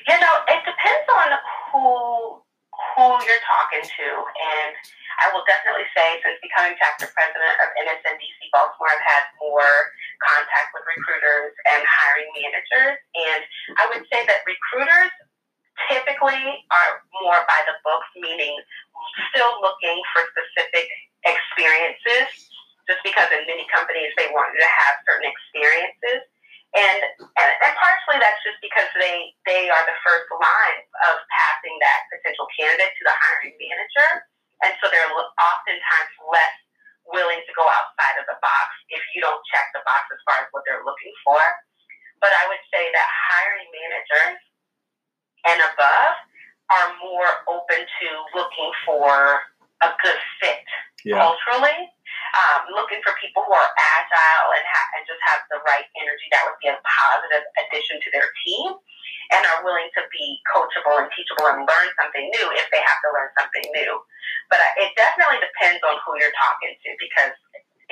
You 0.09 0.17
know, 0.19 0.35
it 0.49 0.61
depends 0.65 1.05
on 1.07 1.29
who 1.71 2.41
who 2.97 3.05
you're 3.23 3.45
talking 3.45 3.85
to, 3.85 4.07
and 4.11 4.73
I 5.23 5.31
will 5.31 5.45
definitely 5.47 5.87
say, 5.95 6.19
since 6.23 6.39
becoming 6.41 6.75
chapter 6.79 7.07
president 7.11 7.55
of 7.63 7.67
NSNDC 7.85 8.39
Baltimore, 8.51 8.91
I've 8.91 9.05
had 9.05 9.23
more 9.39 9.71
contact 10.19 10.75
with 10.75 10.83
recruiters 10.83 11.53
and 11.69 11.83
hiring 11.85 12.27
managers, 12.35 12.97
and 13.15 13.41
I 13.79 13.83
would 13.93 14.03
say 14.11 14.25
that 14.25 14.43
recruiters 14.43 15.13
typically 15.89 16.41
are 16.69 17.03
more 17.19 17.41
by 17.49 17.59
the 17.65 17.75
books, 17.83 18.07
meaning 18.15 18.53
still 19.33 19.57
looking 19.59 19.97
for 20.13 20.23
specific 20.31 20.87
experiences, 21.25 22.29
just 22.87 23.01
because 23.03 23.27
in 23.33 23.43
many 23.49 23.65
companies 23.73 24.13
they 24.15 24.29
want 24.31 24.53
you 24.53 24.61
to 24.61 24.71
have 24.85 25.01
certain 25.09 25.27
experiences. 25.27 26.23
And, 26.77 27.01
and, 27.17 27.51
and 27.65 27.73
partially 27.81 28.21
that's 28.21 28.37
just 28.45 28.61
because 28.61 28.85
they, 28.93 29.33
they 29.49 29.73
are 29.73 29.83
the 29.89 29.97
first 30.05 30.29
line 30.29 30.79
of 31.09 31.17
passing 31.33 31.73
that 31.81 32.05
potential 32.13 32.45
candidate 32.53 32.93
to 32.93 33.03
the 33.09 33.15
hiring 33.17 33.57
manager. 33.57 34.09
And 34.61 34.77
so 34.77 34.85
they're 34.93 35.09
oftentimes 35.09 36.13
less 36.29 36.55
willing 37.09 37.41
to 37.41 37.51
go 37.57 37.65
outside 37.65 38.21
of 38.21 38.29
the 38.29 38.37
box 38.37 38.69
if 38.93 39.01
you 39.17 39.19
don't 39.25 39.41
check 39.49 39.65
the 39.73 39.81
box 39.81 40.05
as 40.13 40.21
far 40.29 40.45
as 40.45 40.47
what 40.53 40.61
they're 40.69 40.85
looking 40.85 41.13
for. 41.25 41.41
But 42.21 42.37
I 42.37 42.45
would 42.53 42.61
say 42.69 42.85
that 42.85 43.07
hiring 43.33 43.69
managers 43.73 44.37
and 45.47 45.59
above 45.61 46.15
are 46.69 46.89
more 47.01 47.29
open 47.49 47.81
to 47.81 48.07
looking 48.35 48.71
for 48.85 49.41
a 49.81 49.89
good 50.03 50.19
fit 50.41 50.65
yeah. 51.05 51.17
culturally 51.17 51.89
um, 52.37 52.69
looking 52.77 53.01
for 53.01 53.15
people 53.17 53.41
who 53.41 53.53
are 53.53 53.71
agile 53.73 54.49
and, 54.53 54.65
ha- 54.69 54.89
and 54.97 55.01
just 55.09 55.21
have 55.25 55.41
the 55.49 55.57
right 55.65 55.87
energy 55.97 56.27
that 56.29 56.45
would 56.45 56.59
be 56.61 56.69
a 56.69 56.77
positive 56.85 57.41
addition 57.65 57.97
to 58.05 58.09
their 58.13 58.29
team 58.45 58.77
and 59.33 59.41
are 59.45 59.61
willing 59.65 59.89
to 59.93 60.01
be 60.09 60.41
coachable 60.49 61.01
and 61.01 61.09
teachable 61.13 61.49
and 61.49 61.65
learn 61.65 61.87
something 61.97 62.25
new 62.33 62.47
if 62.57 62.69
they 62.73 62.81
have 62.81 62.99
to 63.05 63.09
learn 63.13 63.29
something 63.37 63.65
new. 63.73 63.93
But 64.49 64.61
uh, 64.61 64.83
it 64.85 64.93
definitely 64.97 65.41
depends 65.41 65.81
on 65.85 66.01
who 66.01 66.17
you're 66.17 66.33
talking 66.37 66.73
to 66.73 66.89
because 66.97 67.33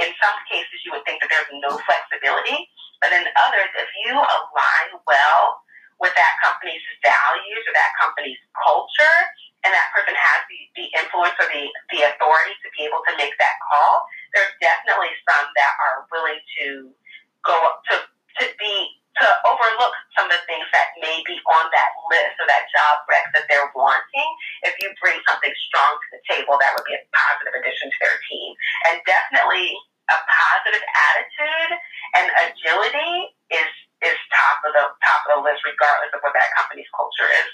in 0.01 0.09
some 0.21 0.37
cases 0.49 0.77
you 0.85 0.93
would 0.93 1.05
think 1.05 1.21
that 1.21 1.29
there's 1.29 1.49
no 1.61 1.77
flexibility, 1.85 2.69
but 3.01 3.13
in 3.13 3.25
others, 3.37 3.69
if 3.77 3.89
you 4.05 4.13
align 4.17 4.89
well 5.05 5.61
with 5.97 6.13
that 6.13 6.33
company's 6.43 6.83
values 7.01 7.63
or 7.65 7.73
that 7.73 7.91
company's 7.97 8.39
culture, 8.53 9.17
and 9.65 9.73
that 9.73 9.89
person 9.91 10.13
has 10.13 10.39
the, 10.47 10.59
the 10.77 10.85
influence 10.93 11.35
or 11.41 11.49
the, 11.49 11.65
the 11.89 12.05
authority 12.13 12.53
to 12.61 12.69
be 12.77 12.85
able 12.85 13.01
to 13.09 13.13
make 13.17 13.33
that 13.41 13.57
call, 13.65 14.05
there's 14.31 14.53
definitely 14.61 15.09
some 15.25 15.49
that 15.57 15.73
are 15.81 16.05
willing 16.13 16.39
to 16.61 16.93
go 17.41 17.57
to, 17.89 17.95
to 18.41 18.43
be 18.61 18.97
to 19.17 19.27
overlook 19.49 19.95
some 20.13 20.29
of 20.29 20.33
the 20.37 20.45
things 20.45 20.69
that 20.69 20.93
may 21.01 21.25
be 21.25 21.41
on 21.49 21.65
that 21.73 21.91
list 22.13 22.37
or 22.37 22.45
that 22.45 22.69
job 22.69 23.01
rec 23.09 23.25
that 23.33 23.49
they're 23.49 23.73
wanting. 23.73 24.29
If 24.61 24.77
you 24.77 24.93
bring 25.01 25.17
something 25.25 25.49
strong 25.69 25.97
to 25.97 26.07
the 26.13 26.21
table, 26.29 26.53
that 26.61 26.77
would 26.77 26.85
be 26.85 26.93
a 26.93 27.01
positive 27.09 27.57
addition 27.57 27.89
to 27.89 27.97
their 27.97 28.17
team. 28.29 28.53
And 28.85 29.01
definitely 29.09 29.73
a 30.07 30.17
positive 30.21 30.85
attitude 30.85 31.71
and 32.13 32.25
agility 32.45 33.13
is 33.51 33.69
is 34.03 34.17
top 34.29 34.57
of 34.65 34.71
the 34.73 34.85
top 35.05 35.21
of 35.25 35.29
the 35.35 35.41
list, 35.43 35.63
regardless 35.65 36.11
of 36.13 36.19
what 36.21 36.33
that 36.33 36.49
company's 36.57 36.89
culture 36.95 37.29
is. 37.31 37.51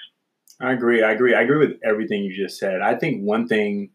I 0.61 0.71
agree. 0.71 1.03
I 1.03 1.11
agree. 1.11 1.33
I 1.35 1.41
agree 1.41 1.57
with 1.57 1.79
everything 1.83 2.23
you 2.23 2.35
just 2.35 2.59
said. 2.59 2.81
I 2.81 2.95
think 2.95 3.21
one 3.21 3.47
thing 3.47 3.89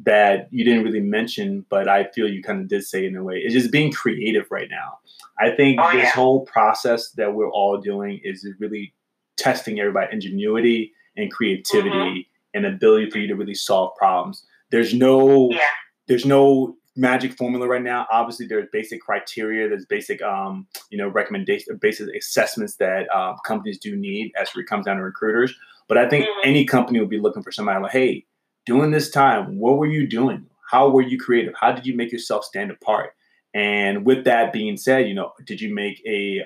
that 0.00 0.48
you 0.50 0.64
didn't 0.64 0.84
really 0.84 1.00
mention, 1.00 1.64
but 1.68 1.88
I 1.88 2.04
feel 2.14 2.28
you 2.28 2.42
kind 2.42 2.60
of 2.60 2.68
did 2.68 2.84
say 2.84 3.04
in 3.04 3.16
a 3.16 3.22
way, 3.22 3.36
is 3.36 3.52
just 3.52 3.72
being 3.72 3.92
creative 3.92 4.46
right 4.50 4.68
now. 4.70 4.98
I 5.38 5.50
think 5.50 5.80
oh, 5.80 5.92
this 5.92 6.04
yeah. 6.04 6.10
whole 6.10 6.44
process 6.46 7.10
that 7.12 7.34
we're 7.34 7.50
all 7.50 7.78
doing 7.78 8.20
is 8.22 8.46
really 8.58 8.94
testing 9.36 9.80
everybody 9.80 10.12
ingenuity 10.12 10.92
and 11.16 11.30
creativity 11.32 11.90
mm-hmm. 11.90 12.20
and 12.54 12.66
ability 12.66 13.10
for 13.10 13.18
you 13.18 13.28
to 13.28 13.34
really 13.34 13.54
solve 13.54 13.94
problems. 13.96 14.44
There's 14.70 14.94
no 14.94 15.50
yeah. 15.50 15.60
there's 16.06 16.24
no 16.24 16.76
magic 16.98 17.32
formula 17.34 17.66
right 17.66 17.82
now. 17.82 18.06
Obviously, 18.10 18.46
there's 18.46 18.68
basic 18.72 19.00
criteria, 19.00 19.68
there's 19.68 19.86
basic, 19.86 20.20
um, 20.22 20.66
you 20.90 20.98
know, 20.98 21.08
recommendations, 21.08 21.78
basic 21.80 22.08
assessments 22.14 22.76
that 22.76 23.08
um, 23.14 23.36
companies 23.46 23.78
do 23.78 23.96
need 23.96 24.32
as 24.38 24.50
it 24.54 24.66
comes 24.66 24.86
down 24.86 24.96
to 24.96 25.02
recruiters. 25.02 25.54
But 25.88 25.96
I 25.96 26.08
think 26.08 26.26
mm-hmm. 26.26 26.48
any 26.48 26.64
company 26.64 27.00
will 27.00 27.06
be 27.06 27.20
looking 27.20 27.42
for 27.42 27.52
somebody 27.52 27.80
like, 27.80 27.92
hey, 27.92 28.26
during 28.66 28.90
this 28.90 29.10
time, 29.10 29.58
what 29.58 29.78
were 29.78 29.86
you 29.86 30.06
doing? 30.06 30.46
How 30.70 30.90
were 30.90 31.02
you 31.02 31.18
creative? 31.18 31.54
How 31.58 31.72
did 31.72 31.86
you 31.86 31.96
make 31.96 32.12
yourself 32.12 32.44
stand 32.44 32.70
apart? 32.70 33.14
And 33.54 34.04
with 34.04 34.24
that 34.24 34.52
being 34.52 34.76
said, 34.76 35.08
you 35.08 35.14
know, 35.14 35.32
did 35.46 35.60
you 35.60 35.74
make 35.74 36.02
a 36.06 36.42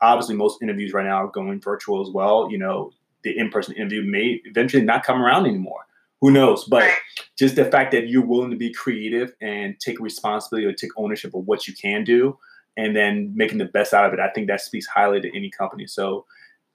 obviously 0.00 0.34
most 0.34 0.62
interviews 0.62 0.92
right 0.94 1.04
now 1.04 1.24
are 1.24 1.30
going 1.30 1.60
virtual 1.60 2.00
as 2.00 2.08
well. 2.12 2.50
You 2.50 2.56
know, 2.58 2.92
the 3.22 3.36
in-person 3.36 3.74
interview 3.74 4.02
may 4.02 4.40
eventually 4.44 4.82
not 4.82 5.04
come 5.04 5.20
around 5.20 5.46
anymore. 5.46 5.86
Who 6.20 6.30
knows? 6.30 6.64
But 6.64 6.90
just 7.38 7.56
the 7.56 7.64
fact 7.64 7.92
that 7.92 8.08
you're 8.08 8.24
willing 8.24 8.50
to 8.50 8.56
be 8.56 8.72
creative 8.72 9.34
and 9.40 9.78
take 9.80 10.00
responsibility 10.00 10.66
or 10.66 10.72
take 10.72 10.90
ownership 10.96 11.34
of 11.34 11.46
what 11.46 11.66
you 11.66 11.74
can 11.74 12.04
do, 12.04 12.38
and 12.76 12.94
then 12.94 13.32
making 13.34 13.58
the 13.58 13.66
best 13.66 13.92
out 13.92 14.06
of 14.06 14.12
it, 14.12 14.20
I 14.20 14.30
think 14.30 14.46
that 14.48 14.60
speaks 14.60 14.86
highly 14.86 15.20
to 15.20 15.36
any 15.36 15.50
company. 15.50 15.86
So 15.86 16.26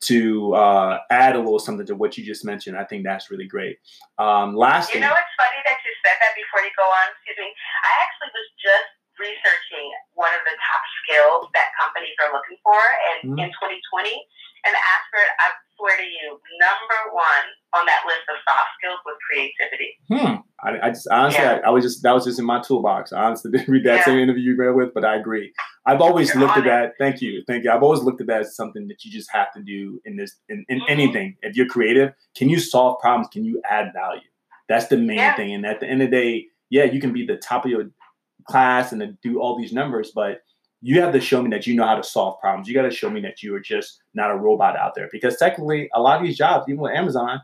to 0.02 0.54
uh, 0.54 1.00
add 1.10 1.36
a 1.36 1.40
little 1.40 1.60
something 1.60 1.86
to 1.88 1.96
what 1.96 2.18
you 2.18 2.24
just 2.24 2.44
mentioned. 2.44 2.78
I 2.78 2.84
think 2.84 3.04
that's 3.04 3.32
really 3.32 3.48
great. 3.48 3.80
Um, 4.20 4.54
last 4.56 4.94
you 4.94 5.00
know, 5.00 5.10
it's 5.10 5.36
funny 5.40 5.60
that 5.66 5.78
you 5.82 5.92
said 6.04 6.18
that 6.20 6.36
before 6.36 6.62
you 6.62 6.74
go 6.76 6.84
on. 6.84 7.06
Excuse 7.16 7.40
me. 7.40 7.50
I 7.50 7.92
actually 8.04 8.32
was 8.36 8.50
just 8.60 8.92
researching 9.16 9.88
one 10.14 10.32
of 10.36 10.44
the 10.44 10.56
top 10.60 10.84
skills 11.02 11.48
that 11.56 11.72
companies 11.80 12.14
are 12.20 12.36
looking 12.36 12.60
for 12.62 12.78
in, 12.78 13.34
mm-hmm. 13.34 13.48
in 13.48 13.50
2020. 13.56 14.12
And 14.66 14.74
Ashford, 14.74 15.30
I 15.40 15.48
swear 15.78 15.98
to 15.98 16.04
you, 16.04 16.40
number 16.60 17.14
one 17.14 17.46
on 17.74 17.86
that 17.86 18.02
list 18.08 18.26
of 18.30 18.38
soft 18.48 18.72
skills 18.80 19.00
was 19.06 19.18
creativity. 19.30 19.92
Hmm. 20.10 20.42
I, 20.64 20.88
I 20.88 20.90
just 20.90 21.08
honestly, 21.12 21.44
yeah. 21.44 21.60
I, 21.64 21.68
I, 21.68 21.70
was 21.70 21.84
just 21.84 22.02
that 22.04 22.14
was 22.14 22.26
just 22.26 22.40
in 22.40 22.46
my 22.46 22.62
toolbox. 22.62 23.14
I 23.14 23.26
honestly 23.26 23.52
didn't 23.56 23.68
read 23.68 23.86
that 23.86 23.98
yeah. 23.98 24.06
same 24.06 24.20
interview 24.20 24.54
you 24.54 24.58
read 24.58 24.76
with, 24.76 24.94
but 24.94 25.06
I 25.06 25.16
agree. 25.16 25.54
I've 25.86 26.02
always 26.02 26.34
You're 26.34 26.44
looked 26.44 26.58
at 26.58 26.64
that. 26.64 26.94
Thank 26.98 27.22
you, 27.22 27.44
thank 27.48 27.64
you. 27.64 27.72
I've 27.72 27.84
always 27.84 28.02
looked 28.02 28.22
at 28.22 28.28
that 28.28 28.42
as 28.42 28.56
something 28.56 28.88
that 28.88 29.04
you 29.04 29.12
just 29.12 29.30
have 29.32 29.52
to 29.54 29.62
do 29.62 30.02
in 30.06 30.16
this 30.18 30.36
in, 30.50 30.66
in 30.70 30.80
mm-hmm. 30.80 30.92
anything. 30.92 31.38
If 31.42 31.56
you're 31.56 31.68
creative, 31.68 32.14
can 32.36 32.50
you 32.50 32.60
solve 32.60 33.00
problems? 33.00 33.28
Can 33.32 33.44
you 33.44 33.62
add 33.70 33.92
value? 33.94 34.22
That's 34.68 34.88
the 34.88 34.98
main 34.98 35.18
yeah. 35.18 35.36
thing. 35.36 35.54
And 35.54 35.66
at 35.66 35.80
the 35.80 35.88
end 35.88 36.02
of 36.02 36.10
the 36.10 36.16
day, 36.16 36.46
yeah, 36.70 36.86
you 36.86 37.00
can 37.00 37.14
be 37.14 37.26
the 37.26 37.38
top 37.38 37.66
of 37.66 37.72
your 37.72 37.92
class 38.48 38.92
and 38.92 39.18
do 39.22 39.40
all 39.40 39.58
these 39.58 39.74
numbers, 39.74 40.12
but 40.16 40.42
you 40.88 41.02
have 41.02 41.14
to 41.14 41.20
show 41.20 41.42
me 41.42 41.50
that 41.50 41.66
you 41.66 41.74
know 41.74 41.84
how 41.84 41.96
to 41.96 42.04
solve 42.04 42.40
problems. 42.40 42.68
You 42.68 42.76
got 42.76 42.84
to 42.84 42.92
show 42.92 43.10
me 43.10 43.20
that 43.22 43.42
you 43.42 43.56
are 43.56 43.60
just 43.60 44.04
not 44.14 44.30
a 44.30 44.36
robot 44.36 44.78
out 44.78 44.94
there. 44.94 45.10
Because 45.12 45.36
technically, 45.36 45.90
a 45.96 46.00
lot 46.00 46.20
of 46.20 46.28
these 46.28 46.38
jobs, 46.38 46.66
even 46.70 46.80
with 46.80 46.94
Amazon, 46.94 47.42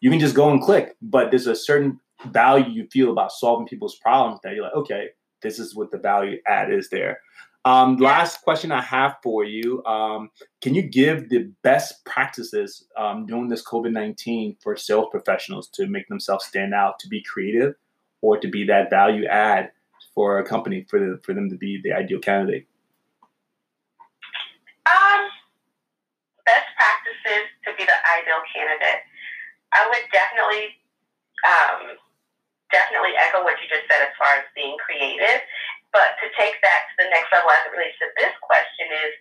you 0.00 0.10
can 0.10 0.20
just 0.20 0.34
go 0.34 0.50
and 0.50 0.60
click, 0.60 0.94
but 1.00 1.30
there's 1.30 1.46
a 1.46 1.56
certain 1.56 1.98
value 2.26 2.70
you 2.70 2.86
feel 2.92 3.10
about 3.10 3.32
solving 3.32 3.66
people's 3.66 3.96
problems 3.96 4.38
that 4.44 4.54
you're 4.54 4.64
like, 4.64 4.74
okay, 4.74 5.08
this 5.40 5.58
is 5.58 5.74
what 5.74 5.92
the 5.92 5.96
value 5.96 6.36
add 6.46 6.70
is 6.70 6.90
there. 6.90 7.20
Um, 7.64 7.96
last 7.96 8.42
question 8.42 8.70
I 8.70 8.82
have 8.82 9.16
for 9.22 9.44
you: 9.44 9.82
um, 9.86 10.28
Can 10.60 10.74
you 10.74 10.82
give 10.82 11.30
the 11.30 11.50
best 11.62 12.04
practices 12.04 12.84
um, 12.98 13.24
during 13.24 13.48
this 13.48 13.64
COVID 13.64 13.92
nineteen 13.92 14.58
for 14.62 14.76
sales 14.76 15.08
professionals 15.10 15.68
to 15.70 15.86
make 15.86 16.06
themselves 16.08 16.44
stand 16.44 16.74
out, 16.74 16.98
to 16.98 17.08
be 17.08 17.22
creative, 17.22 17.76
or 18.20 18.38
to 18.38 18.48
be 18.48 18.66
that 18.66 18.90
value 18.90 19.24
add 19.24 19.70
for 20.14 20.38
a 20.38 20.44
company 20.44 20.84
for 20.90 20.98
the, 21.00 21.18
for 21.24 21.32
them 21.32 21.48
to 21.48 21.56
be 21.56 21.80
the 21.82 21.94
ideal 21.94 22.18
candidate? 22.20 22.66
Um, 24.84 25.32
best 26.44 26.68
practices 26.76 27.48
to 27.64 27.72
be 27.76 27.84
the 27.88 27.98
ideal 28.74 28.82
candidate. 28.82 29.02
I 29.74 29.86
would 29.90 30.04
definitely 30.14 30.64
um, 31.44 31.98
definitely 32.70 33.14
echo 33.18 33.42
what 33.46 33.58
you 33.62 33.66
just 33.70 33.86
said 33.90 34.02
as 34.02 34.14
far 34.18 34.42
as 34.42 34.46
being 34.54 34.74
creative. 34.82 35.42
But 35.94 36.18
to 36.22 36.26
take 36.34 36.58
that 36.58 36.80
to 36.90 36.94
the 37.06 37.08
next 37.14 37.30
level 37.30 37.50
as 37.54 37.70
it 37.70 37.74
relates 37.74 37.98
to 38.02 38.10
this 38.18 38.34
question 38.42 38.90
is 38.90 39.12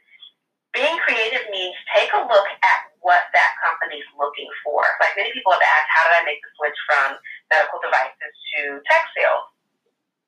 being 0.74 0.98
creative 1.06 1.46
means 1.54 1.78
take 1.94 2.10
a 2.18 2.26
look 2.26 2.50
at 2.50 2.80
what 3.06 3.30
that 3.38 3.52
company's 3.62 4.08
looking 4.18 4.50
for. 4.66 4.82
Like 4.98 5.14
many 5.14 5.30
people 5.30 5.54
have 5.54 5.62
asked, 5.62 5.92
how 5.94 6.04
did 6.10 6.18
I 6.18 6.24
make 6.26 6.42
the 6.42 6.50
switch 6.58 6.80
from 6.90 7.22
medical 7.54 7.78
devices 7.78 8.34
to 8.58 8.82
tech 8.90 9.06
sales? 9.14 9.46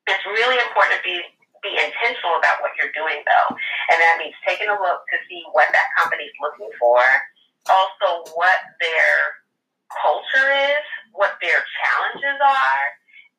It's 0.06 0.22
really 0.22 0.58
important 0.62 1.02
to 1.02 1.02
be 1.02 1.18
be 1.64 1.74
intentional 1.74 2.38
about 2.38 2.62
what 2.62 2.78
you're 2.78 2.94
doing 2.94 3.26
though. 3.26 3.50
And 3.90 3.98
that 3.98 4.22
means 4.22 4.38
taking 4.46 4.70
a 4.70 4.78
look 4.78 5.02
to 5.10 5.16
see 5.26 5.42
what 5.50 5.66
that 5.74 5.88
company's 5.98 6.30
looking 6.38 6.70
for, 6.78 7.02
also 7.70 8.24
what 8.34 8.60
their 8.80 9.14
culture 9.90 10.48
is, 10.74 10.84
what 11.14 11.38
their 11.40 11.62
challenges 11.62 12.38
are, 12.42 12.86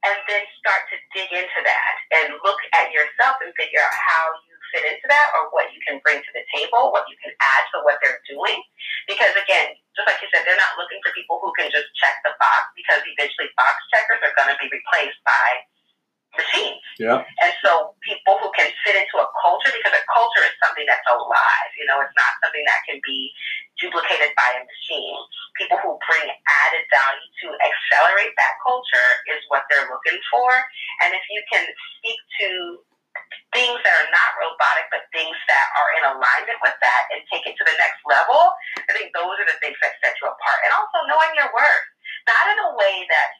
and 0.05 0.17
then 0.29 0.43
start 0.61 0.85
to 0.93 0.95
dig 1.11 1.29
into 1.33 1.59
that 1.65 1.93
and 2.21 2.37
look 2.45 2.61
at 2.77 2.93
yourself 2.93 3.41
and 3.41 3.51
figure 3.57 3.81
out 3.81 3.91
how 3.91 4.23
you 4.45 4.53
fit 4.71 4.83
into 4.85 5.07
that 5.09 5.33
or 5.35 5.49
what 5.51 5.71
you 5.73 5.81
can 5.83 5.97
bring 6.05 6.21
to 6.21 6.31
the 6.35 6.43
table, 6.53 6.93
what 6.93 7.07
you 7.09 7.17
can 7.23 7.33
add 7.39 7.63
to 7.73 7.81
what 7.81 7.97
they're 8.03 8.21
doing. 8.29 8.61
Because 9.09 9.33
again, 9.35 9.73
just 9.97 10.05
like 10.05 10.21
you 10.21 10.29
said, 10.29 10.45
they're 10.45 10.59
not 10.59 10.77
looking 10.77 11.01
for 11.01 11.11
people 11.17 11.41
who 11.41 11.49
can 11.57 11.71
just 11.73 11.89
check 11.97 12.19
the 12.21 12.35
box 12.37 12.71
because 12.77 13.01
eventually 13.03 13.49
box 13.57 13.79
checkers 13.89 14.21
are 14.21 14.35
going 14.37 14.53
to 14.53 14.59
be 14.61 14.69
replaced 14.69 15.19
by 15.25 15.47
machines. 16.35 16.83
Yeah. 17.01 17.25
And 17.41 17.51
so 17.65 17.97
people 18.05 18.37
who 18.37 18.53
can 18.53 18.69
fit 18.85 18.93
into 18.93 19.17
a 19.17 19.27
culture, 19.41 19.73
because 19.73 19.95
a 19.95 20.03
culture 20.11 20.43
is 20.45 20.53
something 20.61 20.85
that's 20.85 21.07
culture 28.67 29.09
is 29.31 29.41
what 29.47 29.63
they're 29.71 29.87
looking 29.87 30.19
for. 30.27 30.51
And 31.07 31.15
if 31.15 31.23
you 31.31 31.39
can 31.47 31.63
speak 31.97 32.19
to 32.43 32.49
things 33.55 33.79
that 33.81 33.93
are 33.95 34.11
not 34.11 34.29
robotic, 34.37 34.91
but 34.91 35.07
things 35.15 35.35
that 35.47 35.65
are 35.79 35.89
in 35.97 36.03
alignment 36.13 36.59
with 36.61 36.75
that 36.83 37.03
and 37.15 37.23
take 37.31 37.47
it 37.47 37.55
to 37.55 37.63
the 37.63 37.77
next 37.79 38.03
level, 38.03 38.51
I 38.85 38.91
think 38.91 39.15
those 39.15 39.35
are 39.39 39.47
the 39.47 39.57
things 39.63 39.79
that 39.79 39.95
set 40.03 40.13
you 40.19 40.27
apart. 40.27 40.59
And 40.67 40.71
also 40.75 40.97
knowing 41.07 41.31
your 41.39 41.49
worth, 41.55 41.87
not 42.27 42.43
in 42.51 42.57
a 42.59 42.69
way 42.75 43.07
that's 43.07 43.39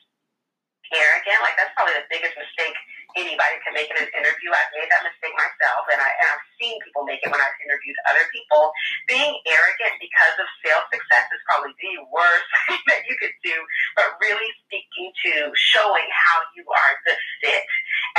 arrogant. 0.93 1.43
Like 1.43 1.59
that's 1.59 1.73
probably 1.75 1.99
the 1.99 2.07
biggest 2.07 2.35
mistake 2.39 2.75
anybody 3.15 3.57
can 3.65 3.73
make 3.73 3.89
in 3.89 3.97
an 3.97 4.09
interview. 4.13 4.53
I've 4.53 4.71
made 4.77 4.87
that 4.93 5.01
mistake 5.01 5.33
myself, 5.33 5.89
and, 5.89 5.97
I, 5.97 6.09
and 6.21 6.27
I've 6.37 6.47
seen 6.59 6.77
people 6.85 7.01
make 7.07 7.23
it 7.23 7.33
when 7.33 7.41
I've 7.41 7.57
interviewed 7.65 7.97
other 8.05 8.23
people. 8.29 8.69
Being 9.09 9.33
arrogant 9.47 9.97
because 9.97 10.35
of 10.37 10.47
sales 10.61 10.85
success 10.93 11.25
is 11.33 11.41
probably 11.49 11.73
the 11.81 12.05
worst 12.13 12.47
thing 12.69 12.83
that 12.93 13.01
you 13.09 13.17
could 13.17 13.33
do, 13.41 13.55
but 13.97 14.15
really 14.21 14.49
speaking 14.67 15.09
to 15.25 15.49
showing 15.57 16.05
how 16.13 16.37
you 16.53 16.63
are 16.67 16.93
the 17.09 17.15
fit 17.41 17.65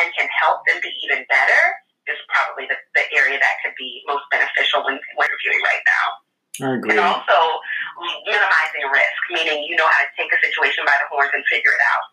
and 0.02 0.10
can 0.18 0.26
help 0.34 0.66
them 0.66 0.82
be 0.82 0.90
even 1.06 1.22
better 1.30 1.62
is 2.10 2.18
probably 2.32 2.64
the, 2.66 2.78
the 2.96 3.04
area 3.14 3.36
that 3.36 3.54
could 3.60 3.76
be 3.76 4.00
most 4.08 4.24
beneficial 4.32 4.80
when, 4.82 4.96
when 5.14 5.28
interviewing 5.28 5.62
right 5.62 5.84
now. 5.84 6.06
I 6.58 6.74
agree. 6.74 6.90
And 6.90 7.00
also 7.00 7.38
minimizing 8.38 8.86
risk, 8.92 9.20
meaning 9.30 9.64
you 9.68 9.76
know 9.76 9.86
how 9.86 10.04
to 10.04 10.10
take 10.16 10.30
a 10.32 10.46
situation 10.46 10.84
by 10.86 10.92
the 11.00 11.06
horns 11.10 11.30
and 11.34 11.44
figure 11.50 11.70
it 11.70 11.82
out. 11.94 12.06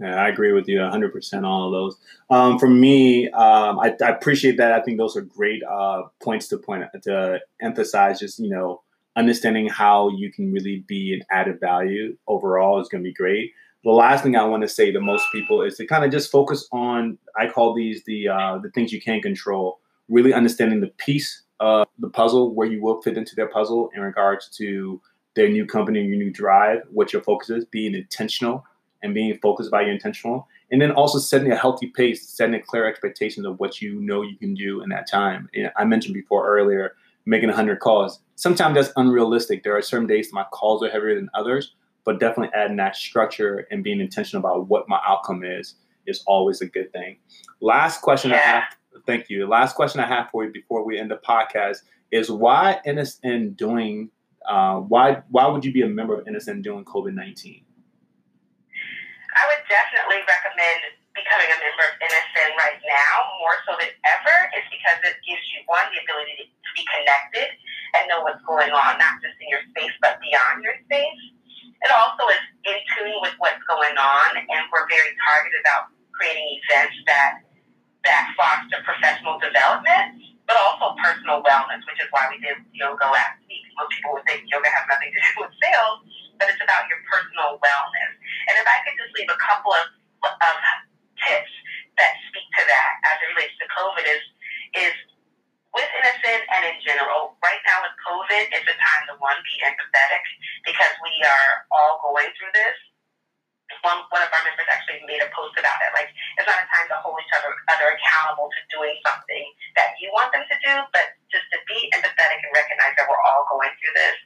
Yeah, 0.00 0.22
I 0.22 0.28
agree 0.28 0.52
with 0.52 0.68
you 0.68 0.78
100% 0.78 1.44
all 1.44 1.66
of 1.66 1.72
those. 1.72 1.96
Um, 2.28 2.58
for 2.58 2.68
me, 2.68 3.30
um, 3.30 3.78
I, 3.78 3.94
I, 4.04 4.08
appreciate 4.08 4.56
that. 4.56 4.72
I 4.72 4.82
think 4.82 4.98
those 4.98 5.16
are 5.16 5.22
great 5.22 5.62
uh, 5.62 6.02
points 6.20 6.48
to 6.48 6.58
point 6.58 6.84
to 7.04 7.38
emphasize. 7.60 8.18
Just 8.18 8.40
you 8.40 8.50
know, 8.50 8.82
understanding 9.14 9.68
how 9.68 10.10
you 10.10 10.32
can 10.32 10.52
really 10.52 10.84
be 10.88 11.14
an 11.14 11.22
added 11.30 11.60
value 11.60 12.16
overall 12.26 12.80
is 12.80 12.88
going 12.88 13.04
to 13.04 13.08
be 13.08 13.14
great. 13.14 13.52
The 13.84 13.90
last 13.90 14.24
thing 14.24 14.34
I 14.34 14.44
want 14.44 14.62
to 14.62 14.68
say 14.68 14.90
to 14.90 15.00
most 15.00 15.26
people 15.30 15.62
is 15.62 15.76
to 15.76 15.86
kind 15.86 16.04
of 16.04 16.10
just 16.10 16.30
focus 16.30 16.66
on. 16.72 17.18
I 17.36 17.46
call 17.46 17.74
these 17.74 18.02
the 18.04 18.28
uh, 18.28 18.58
the 18.58 18.70
things 18.70 18.92
you 18.92 19.00
can 19.00 19.20
control. 19.20 19.78
Really 20.08 20.34
understanding 20.34 20.80
the 20.80 20.88
piece 20.88 21.44
of 21.60 21.86
the 21.98 22.10
puzzle 22.10 22.54
where 22.54 22.66
you 22.66 22.82
will 22.82 23.00
fit 23.00 23.16
into 23.16 23.36
their 23.36 23.48
puzzle 23.48 23.90
in 23.94 24.02
regards 24.02 24.48
to 24.56 25.00
their 25.34 25.48
new 25.48 25.66
company, 25.66 26.02
your 26.02 26.16
new 26.16 26.30
drive, 26.30 26.82
what 26.90 27.12
your 27.12 27.22
focus 27.22 27.50
is, 27.50 27.64
being 27.64 27.94
intentional 27.94 28.64
and 29.02 29.14
being 29.14 29.36
focused 29.42 29.70
by 29.70 29.82
your 29.82 29.92
intentional. 29.92 30.48
And 30.70 30.80
then 30.80 30.92
also 30.92 31.18
setting 31.18 31.52
a 31.52 31.56
healthy 31.56 31.88
pace 31.88 32.26
setting 32.28 32.54
a 32.54 32.60
clear 32.60 32.86
expectations 32.86 33.46
of 33.46 33.60
what 33.60 33.82
you 33.82 34.00
know 34.00 34.22
you 34.22 34.36
can 34.36 34.54
do 34.54 34.82
in 34.82 34.88
that 34.90 35.08
time. 35.08 35.48
And 35.54 35.70
i 35.76 35.84
mentioned 35.84 36.14
before 36.14 36.46
earlier 36.46 36.94
making 37.26 37.48
100 37.48 37.80
calls. 37.80 38.20
Sometimes 38.36 38.74
that's 38.74 38.92
unrealistic. 38.96 39.62
There 39.62 39.76
are 39.76 39.82
certain 39.82 40.06
days 40.06 40.32
my 40.32 40.44
calls 40.52 40.82
are 40.82 40.90
heavier 40.90 41.14
than 41.14 41.30
others 41.34 41.74
but 42.04 42.20
definitely 42.20 42.54
adding 42.54 42.76
that 42.76 42.96
structure 42.96 43.66
and 43.70 43.82
being 43.82 44.00
intentional 44.00 44.40
about 44.40 44.68
what 44.68 44.88
my 44.88 45.00
outcome 45.06 45.42
is 45.42 45.74
is 46.06 46.22
always 46.26 46.60
a 46.60 46.66
good 46.66 46.92
thing. 46.92 47.16
Last 47.60 48.02
question 48.02 48.32
i 48.32 48.36
have 48.36 48.64
thank 49.06 49.28
you. 49.28 49.46
Last 49.46 49.74
question 49.74 50.00
i 50.00 50.06
have 50.06 50.30
for 50.30 50.44
you 50.44 50.52
before 50.52 50.84
we 50.84 50.98
end 50.98 51.10
the 51.10 51.16
podcast 51.16 51.78
is 52.10 52.30
why 52.30 52.78
nsn 52.86 53.56
doing 53.56 54.10
uh, 54.48 54.76
why 54.76 55.22
why 55.30 55.46
would 55.46 55.64
you 55.64 55.72
be 55.72 55.82
a 55.82 55.88
member 55.88 56.14
of 56.18 56.24
nsn 56.26 56.62
during 56.62 56.84
covid-19 56.84 57.62
I 59.34 59.50
would 59.50 59.66
definitely 59.66 60.22
recommend 60.30 60.94
becoming 61.14 61.46
a 61.46 61.58
member 61.62 61.86
of 61.86 61.94
NSN 62.02 62.50
right 62.58 62.78
now, 62.82 63.14
more 63.38 63.54
so 63.66 63.78
than 63.78 63.90
ever, 64.02 64.36
is 64.58 64.66
because 64.70 64.98
it 65.06 65.14
gives 65.22 65.42
you 65.54 65.62
one 65.70 65.86
the 65.94 66.02
ability 66.02 66.50
to 66.50 66.70
be 66.74 66.82
connected 66.90 67.54
and 67.94 68.10
know 68.10 68.26
what's 68.26 68.42
going 68.42 68.74
on, 68.74 68.98
not 68.98 69.22
just 69.22 69.38
in 69.38 69.46
your 69.46 69.62
space 69.70 69.94
but 70.02 70.18
beyond 70.18 70.62
your 70.66 70.74
space. 70.86 71.22
It 71.82 71.90
also 71.94 72.26
is 72.34 72.42
in 72.66 72.78
tune 72.98 73.18
with 73.22 73.34
what's 73.38 73.62
going 73.70 73.94
on, 73.94 74.28
and 74.38 74.62
we're 74.74 74.86
very 74.90 75.14
targeted 75.22 75.62
about 75.62 75.94
creating 76.14 76.58
events 76.66 76.98
that 77.06 77.42
that 78.02 78.34
foster 78.36 78.84
professional 78.84 79.40
development, 79.40 80.33
but 80.44 80.56
also 80.60 80.92
personal 81.00 81.40
wellness, 81.40 81.80
which 81.88 82.00
is 82.00 82.08
why 82.12 82.28
we 82.28 82.36
did 82.40 82.60
yoga 82.76 83.08
last 83.08 83.40
week. 83.48 83.64
Most 83.80 83.90
people 83.96 84.16
would 84.16 84.26
think 84.28 84.44
yoga 84.48 84.68
has 84.68 84.84
nothing 84.86 85.08
to 85.08 85.20
do 85.20 85.30
with 85.40 85.52
sales, 85.56 85.98
but 86.36 86.52
it's 86.52 86.60
about 86.60 86.84
your 86.92 87.00
personal 87.08 87.56
wellness. 87.60 88.12
And 88.52 88.54
if 88.60 88.66
I 88.68 88.84
could 88.84 88.96
just 89.00 89.12
leave 89.16 89.30
a 89.32 89.40
couple 89.40 89.72
of, 89.72 89.86
of 90.28 90.56
tips 91.24 91.54
that 91.96 92.12
speak 92.28 92.44
to 92.60 92.62
that 92.68 92.90
as 93.08 93.16
it 93.24 93.28
relates 93.32 93.56
to 93.56 93.66
COVID 93.72 94.04
is, 94.04 94.24
is 94.84 94.94
with 95.72 95.90
NSN 95.90 96.40
and 96.54 96.62
in 96.70 96.76
general, 96.86 97.34
right 97.42 97.62
now 97.66 97.82
with 97.82 97.96
COVID, 98.04 98.44
it's 98.52 98.68
a 98.68 98.76
time 98.78 99.02
to 99.10 99.14
one, 99.18 99.40
be 99.42 99.54
empathetic 99.64 100.24
because 100.62 100.92
we 101.02 101.14
are 101.24 101.66
all 101.74 101.98
going 102.04 102.30
through 102.38 102.52
this. 102.54 102.78
One, 103.82 104.06
one 104.12 104.22
of 104.22 104.30
our 104.30 104.44
members 104.46 104.70
actually 104.70 105.02
made 105.08 105.18
a 105.18 105.26
post 105.34 105.56
about 105.58 105.80
it. 105.82 105.90
Like, 105.96 106.12
it's 106.38 106.46
not 106.46 106.62
a 106.62 106.68
time 106.70 106.86
to 106.94 106.96
hold 107.02 107.18
each 107.18 107.32
other, 107.34 107.50
other 107.74 107.96
accountable 107.96 108.52
to 108.52 108.60
doing 108.70 108.94
something 109.02 109.43
to 110.64 110.88
but 110.92 111.06
just 111.28 111.44
to 111.52 111.58
be 111.68 111.90
empathetic 111.92 112.40
and 112.40 112.52
recognize 112.54 112.94
that 112.96 113.06
we're 113.10 113.24
all 113.26 113.44
going 113.50 113.72
through 113.76 113.94
this. 113.94 114.16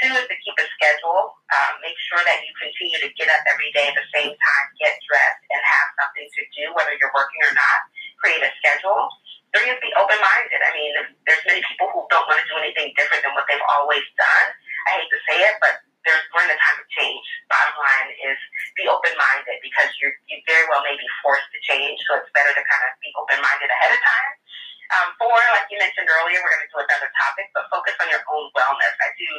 Two 0.00 0.12
is 0.16 0.24
to 0.24 0.36
keep 0.40 0.56
a 0.56 0.66
schedule. 0.78 1.36
Um, 1.52 1.72
make 1.84 1.98
sure 2.08 2.22
that 2.22 2.40
you 2.40 2.50
continue 2.56 2.98
to 3.04 3.10
get 3.18 3.28
up 3.28 3.42
every 3.44 3.68
day 3.76 3.92
at 3.92 3.96
the 3.98 4.06
same 4.14 4.32
time, 4.32 4.66
get 4.80 4.96
dressed, 5.04 5.44
and 5.52 5.60
have 5.60 5.88
something 6.00 6.24
to 6.24 6.42
do, 6.56 6.64
whether 6.72 6.96
you're 6.96 7.12
working 7.12 7.42
or 7.44 7.52
not. 7.52 7.78
Create 8.22 8.40
a 8.40 8.50
schedule. 8.62 9.10
Three 9.52 9.68
is 9.68 9.76
be 9.84 9.92
open 10.00 10.16
minded. 10.16 10.60
I 10.64 10.70
mean, 10.72 10.92
there's 11.28 11.44
many 11.44 11.60
people 11.68 11.92
who 11.92 12.08
don't 12.08 12.24
want 12.24 12.40
to 12.40 12.46
do 12.48 12.56
anything 12.56 12.96
different 12.96 13.20
than 13.20 13.36
what 13.36 13.44
they've 13.50 13.68
always 13.76 14.06
done. 14.16 14.48
I 14.88 15.02
hate 15.02 15.10
to 15.12 15.20
say 15.28 15.36
it, 15.44 15.60
but 15.60 15.84
there's 16.08 16.24
we're 16.32 16.42
in 16.42 16.50
a 16.50 16.58
time 16.58 16.78
of 16.80 16.88
change. 16.96 17.22
Bottom 17.52 17.76
line 17.78 18.10
is 18.16 18.38
be 18.74 18.88
open 18.88 19.12
minded 19.14 19.60
because 19.60 19.92
you're 20.00 20.16
you 20.26 20.40
very 20.48 20.64
well 20.72 20.80
may 20.82 20.96
be 20.96 21.06
forced 21.20 21.46
to 21.52 21.58
change, 21.68 22.00
so 22.08 22.16
it's 22.18 22.32
better 22.32 22.50
to 22.50 22.62
kind 22.64 22.82
of 22.88 22.96
be 23.04 23.12
open 23.14 23.38
minded 23.44 23.68
ahead 23.70 23.92
of 23.92 24.00
time 24.00 24.32
um, 24.92 25.08
four, 25.16 25.40
like 25.56 25.64
you 25.72 25.80
mentioned 25.80 26.04
earlier, 26.04 26.36
we're 26.44 26.52
going 26.52 26.68
to 26.68 26.72
do 26.72 26.80
another 26.84 27.08
topic, 27.16 27.48
but 27.56 27.64
focus 27.72 27.96
on 28.04 28.12
your 28.12 28.20
own 28.28 28.52
wellness. 28.52 28.94
I 29.00 29.08
do 29.16 29.30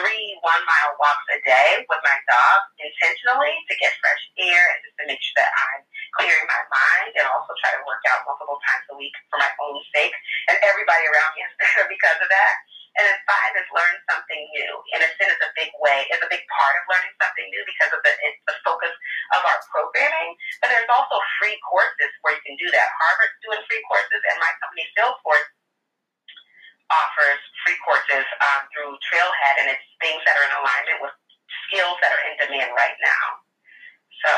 three 0.00 0.40
one 0.40 0.62
mile 0.64 0.96
walks 0.96 1.28
a 1.36 1.38
day 1.44 1.84
with 1.84 2.00
my 2.00 2.16
dog 2.24 2.58
intentionally 2.80 3.52
to 3.68 3.74
get 3.76 3.92
fresh 4.00 4.24
air 4.40 4.62
and 4.72 4.78
just 4.80 4.96
to 4.96 5.04
make 5.04 5.20
sure 5.20 5.36
that 5.44 5.52
I'm 5.52 5.84
clearing 6.16 6.48
my 6.48 6.62
mind 6.72 7.12
and 7.20 7.28
also 7.28 7.52
try 7.60 7.76
to 7.76 7.84
work 7.84 8.00
out 8.08 8.24
multiple 8.24 8.56
times 8.64 8.88
a 8.88 8.96
week 8.96 9.12
for 9.28 9.36
my 9.36 9.52
own 9.60 9.76
sake. 9.92 10.16
And 10.48 10.56
everybody 10.64 11.04
around 11.04 11.36
me 11.36 11.44
is 11.44 11.52
better 11.60 11.84
because 11.92 12.16
of 12.16 12.28
that. 12.32 12.54
And 12.92 13.08
then 13.08 13.18
five 13.24 13.52
is 13.56 13.68
learn 13.72 13.96
something 14.08 14.42
new. 14.52 14.72
And 14.96 15.00
sin 15.16 15.28
is 15.28 15.40
a 15.40 15.52
big 15.56 15.72
way, 15.80 16.08
is 16.12 16.20
a 16.20 16.28
big 16.28 16.44
part 16.48 16.74
of 16.76 16.82
learning 16.92 17.12
something 17.20 17.46
new 17.48 17.64
because 17.64 17.92
of 17.92 18.00
the, 18.04 18.11
it's 18.24 18.40
the 18.46 18.56
focus 18.62 18.94
of 19.34 19.40
our 19.42 19.58
programming. 19.70 20.34
But 20.62 20.70
there's 20.72 20.90
also 20.90 21.18
free 21.42 21.58
courses 21.66 22.10
where 22.22 22.34
you 22.38 22.42
can 22.46 22.56
do 22.58 22.68
that. 22.70 22.88
Harvard's 22.98 23.38
doing 23.42 23.62
free 23.66 23.82
courses, 23.86 24.20
and 24.32 24.36
my 24.38 24.52
company 24.62 24.84
Salesforce 24.94 25.48
offers 26.92 27.40
free 27.64 27.78
courses 27.82 28.24
um, 28.24 28.60
through 28.70 28.92
Trailhead, 29.00 29.54
and 29.64 29.66
it's 29.72 29.86
things 30.00 30.20
that 30.28 30.36
are 30.36 30.46
in 30.46 30.54
alignment 30.60 30.98
with 31.00 31.14
skills 31.68 31.96
that 32.04 32.12
are 32.12 32.22
in 32.28 32.34
demand 32.40 32.70
right 32.76 32.96
now. 33.00 33.24
So 34.22 34.30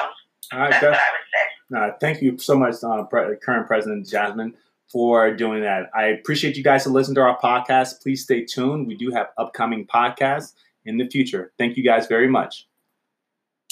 that's, 0.53 0.81
that's 0.81 0.85
what 0.85 1.03
I 1.03 1.11
would 1.12 1.29
say. 1.35 1.44
Uh, 1.75 1.90
thank 2.01 2.23
you 2.23 2.38
so 2.38 2.55
much, 2.57 2.77
uh, 2.85 3.05
current 3.42 3.66
President 3.66 4.07
Jasmine 4.07 4.55
for 4.90 5.35
doing 5.35 5.62
that. 5.62 5.90
I 5.94 6.05
appreciate 6.07 6.57
you 6.57 6.62
guys 6.62 6.85
to 6.85 6.90
listen 6.90 7.14
to 7.16 7.23
our 7.23 7.38
podcast. 7.38 8.03
Please 8.03 8.23
stay 8.23 8.44
tuned. 8.44 8.87
We 8.87 8.94
do 8.94 9.11
have 9.11 9.29
upcoming 9.37 9.87
podcasts 9.87 10.53
in 10.85 10.99
the 10.99 11.09
future. 11.09 11.53
Thank 11.59 11.77
you 11.77 11.83
guys 11.83 12.07
very 12.07 12.29
much. 12.29 12.68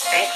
Thanks. 0.00 0.31